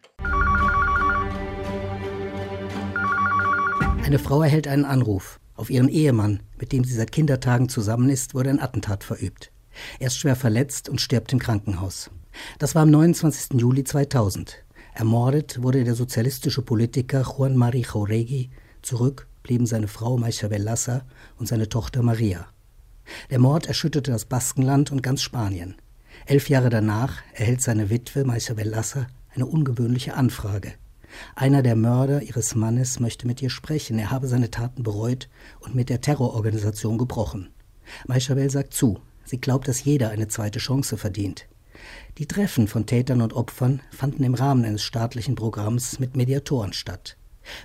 [4.04, 5.40] Eine Frau erhält einen Anruf.
[5.56, 9.52] Auf ihren Ehemann, mit dem sie seit Kindertagen zusammen ist, wurde ein Attentat verübt.
[10.00, 12.10] Er ist schwer verletzt und stirbt im Krankenhaus.
[12.58, 13.60] Das war am 29.
[13.60, 14.64] Juli 2000.
[14.94, 18.50] Ermordet wurde der sozialistische Politiker Juan Mari Jauregui.
[18.82, 21.06] Zurück blieben seine Frau Maichabel Lassa
[21.38, 22.48] und seine Tochter Maria.
[23.30, 25.76] Der Mord erschütterte das Baskenland und ganz Spanien.
[26.30, 30.74] Elf Jahre danach erhält seine Witwe Maichabel Lassa eine ungewöhnliche Anfrage.
[31.36, 33.98] Einer der Mörder ihres Mannes möchte mit ihr sprechen.
[33.98, 35.28] Er habe seine Taten bereut
[35.60, 37.50] und mit der Terrororganisation gebrochen.
[38.06, 39.00] Maichabel sagt zu.
[39.26, 41.48] Sie glaubt, dass jeder eine zweite Chance verdient.
[42.20, 47.18] Die Treffen von Tätern und Opfern fanden im Rahmen eines staatlichen Programms mit Mediatoren statt.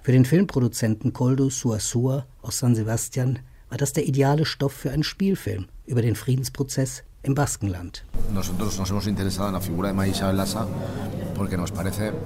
[0.03, 5.05] Für den Filmproduzenten Coldo Suasua aus San Sebastian war das der ideale Stoff für einen
[5.05, 8.05] Spielfilm über den Friedensprozess im Baskenland.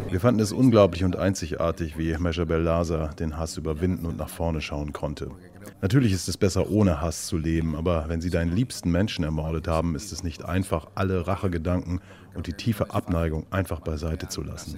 [0.09, 4.61] Wir fanden es unglaublich und einzigartig, wie Mejabel Lasa den Hass überwinden und nach vorne
[4.61, 5.31] schauen konnte.
[5.81, 9.69] Natürlich ist es besser, ohne Hass zu leben, aber wenn sie deinen liebsten Menschen ermordet
[9.69, 12.01] haben, ist es nicht einfach, alle Rachegedanken
[12.35, 14.77] und die tiefe Abneigung einfach beiseite zu lassen.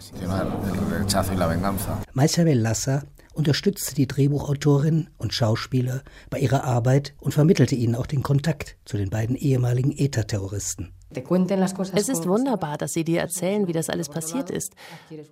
[2.12, 3.02] Maisabel Lassa
[3.34, 8.96] unterstützte die Drehbuchautorin und Schauspieler bei ihrer Arbeit und vermittelte ihnen auch den Kontakt zu
[8.96, 10.92] den beiden ehemaligen ETA-Terroristen.
[11.12, 14.74] Es ist wunderbar, dass Sie dir erzählen, wie das alles passiert ist.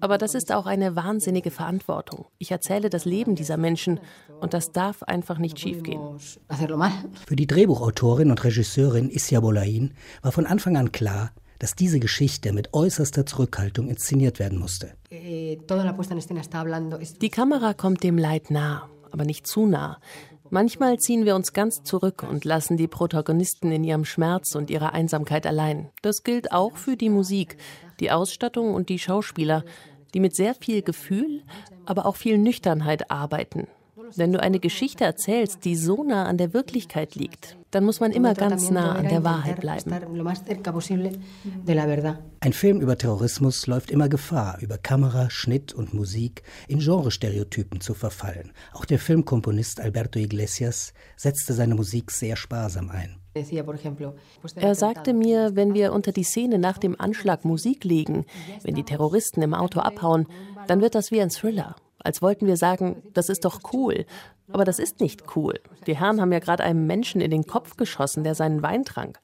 [0.00, 2.26] Aber das ist auch eine wahnsinnige Verantwortung.
[2.38, 4.00] Ich erzähle das Leben dieser Menschen
[4.40, 6.00] und das darf einfach nicht schiefgehen.
[7.26, 12.52] Für die Drehbuchautorin und Regisseurin Isia Bolain war von Anfang an klar, dass diese Geschichte
[12.52, 14.92] mit äußerster Zurückhaltung inszeniert werden musste.
[15.10, 15.58] Die
[17.30, 19.98] Kamera kommt dem Leid nah, aber nicht zu nah.
[20.50, 24.94] Manchmal ziehen wir uns ganz zurück und lassen die Protagonisten in ihrem Schmerz und ihrer
[24.94, 25.90] Einsamkeit allein.
[26.00, 27.58] Das gilt auch für die Musik,
[28.00, 29.62] die Ausstattung und die Schauspieler,
[30.14, 31.42] die mit sehr viel Gefühl,
[31.84, 33.68] aber auch viel Nüchternheit arbeiten.
[34.16, 38.12] Wenn du eine Geschichte erzählst, die so nah an der Wirklichkeit liegt, dann muss man
[38.12, 39.92] immer ganz nah an der Wahrheit bleiben.
[42.40, 47.94] Ein Film über Terrorismus läuft immer Gefahr, über Kamera, Schnitt und Musik in Genrestereotypen zu
[47.94, 48.52] verfallen.
[48.72, 53.16] Auch der Filmkomponist Alberto Iglesias setzte seine Musik sehr sparsam ein.
[54.56, 58.24] Er sagte mir, wenn wir unter die Szene nach dem Anschlag Musik legen,
[58.62, 60.26] wenn die Terroristen im Auto abhauen,
[60.66, 64.06] dann wird das wie ein Thriller als wollten wir sagen, das ist doch cool.
[64.50, 65.60] Aber das ist nicht cool.
[65.86, 69.20] Die Herren haben ja gerade einem Menschen in den Kopf geschossen, der seinen Wein trank.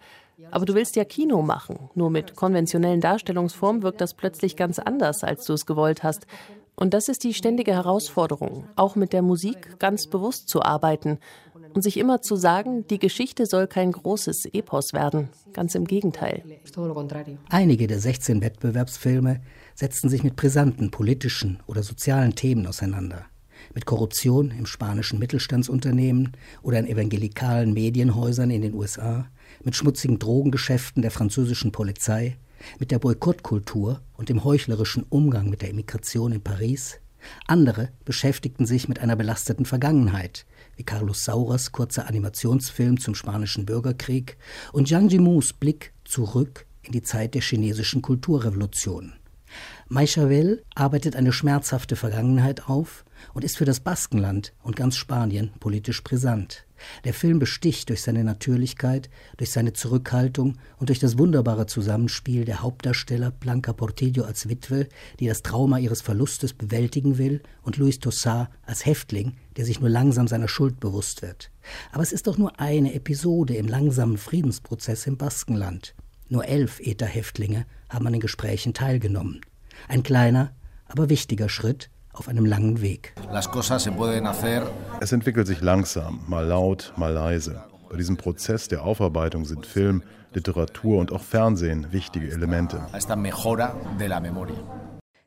[0.50, 1.88] Aber du willst ja Kino machen.
[1.94, 6.26] Nur mit konventionellen Darstellungsformen wirkt das plötzlich ganz anders, als du es gewollt hast.
[6.76, 11.20] Und das ist die ständige Herausforderung, auch mit der Musik ganz bewusst zu arbeiten
[11.72, 15.28] und sich immer zu sagen, die Geschichte soll kein großes Epos werden.
[15.52, 16.42] Ganz im Gegenteil.
[17.48, 19.40] Einige der 16 Wettbewerbsfilme
[19.74, 23.26] setzten sich mit brisanten politischen oder sozialen Themen auseinander.
[23.74, 29.26] Mit Korruption im spanischen Mittelstandsunternehmen oder in evangelikalen Medienhäusern in den USA,
[29.62, 32.36] mit schmutzigen Drogengeschäften der französischen Polizei,
[32.78, 37.00] mit der Boykottkultur und dem heuchlerischen Umgang mit der Immigration in Paris.
[37.46, 40.46] Andere beschäftigten sich mit einer belasteten Vergangenheit,
[40.76, 44.36] wie Carlos Sauras kurzer Animationsfilm zum spanischen Bürgerkrieg
[44.72, 49.14] und Jiang Jimus Blick zurück in die Zeit der chinesischen Kulturrevolution.
[49.88, 53.04] Maichabel arbeitet eine schmerzhafte Vergangenheit auf
[53.34, 56.66] und ist für das Baskenland und ganz Spanien politisch brisant.
[57.04, 62.62] Der Film besticht durch seine Natürlichkeit, durch seine Zurückhaltung und durch das wunderbare Zusammenspiel der
[62.62, 64.88] Hauptdarsteller Blanca Portillo als Witwe,
[65.20, 69.90] die das Trauma ihres Verlustes bewältigen will, und Luis Tossar als Häftling, der sich nur
[69.90, 71.50] langsam seiner Schuld bewusst wird.
[71.92, 75.94] Aber es ist doch nur eine Episode im langsamen Friedensprozess im Baskenland.
[76.28, 79.40] Nur elf ETA-Häftlinge haben an den Gesprächen teilgenommen.
[79.88, 80.52] Ein kleiner,
[80.88, 83.14] aber wichtiger Schritt auf einem langen Weg.
[85.00, 87.64] Es entwickelt sich langsam, mal laut, mal leise.
[87.90, 92.80] Bei diesem Prozess der Aufarbeitung sind Film, Literatur und auch Fernsehen wichtige Elemente.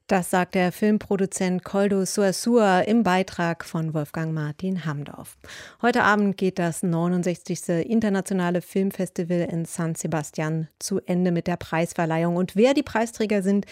[0.08, 5.38] Das sagt der Filmproduzent Koldo Suasua im Beitrag von Wolfgang Martin Hamdorf.
[5.82, 7.68] Heute Abend geht das 69.
[7.86, 12.38] Internationale Filmfestival in San Sebastian zu Ende mit der Preisverleihung.
[12.38, 13.66] Und wer die Preisträger sind,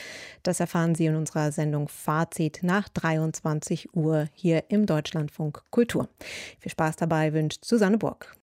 [0.43, 6.09] das erfahren Sie in unserer Sendung Fazit nach 23 Uhr hier im Deutschlandfunk Kultur.
[6.59, 8.35] Viel Spaß dabei wünscht Susanne Burg.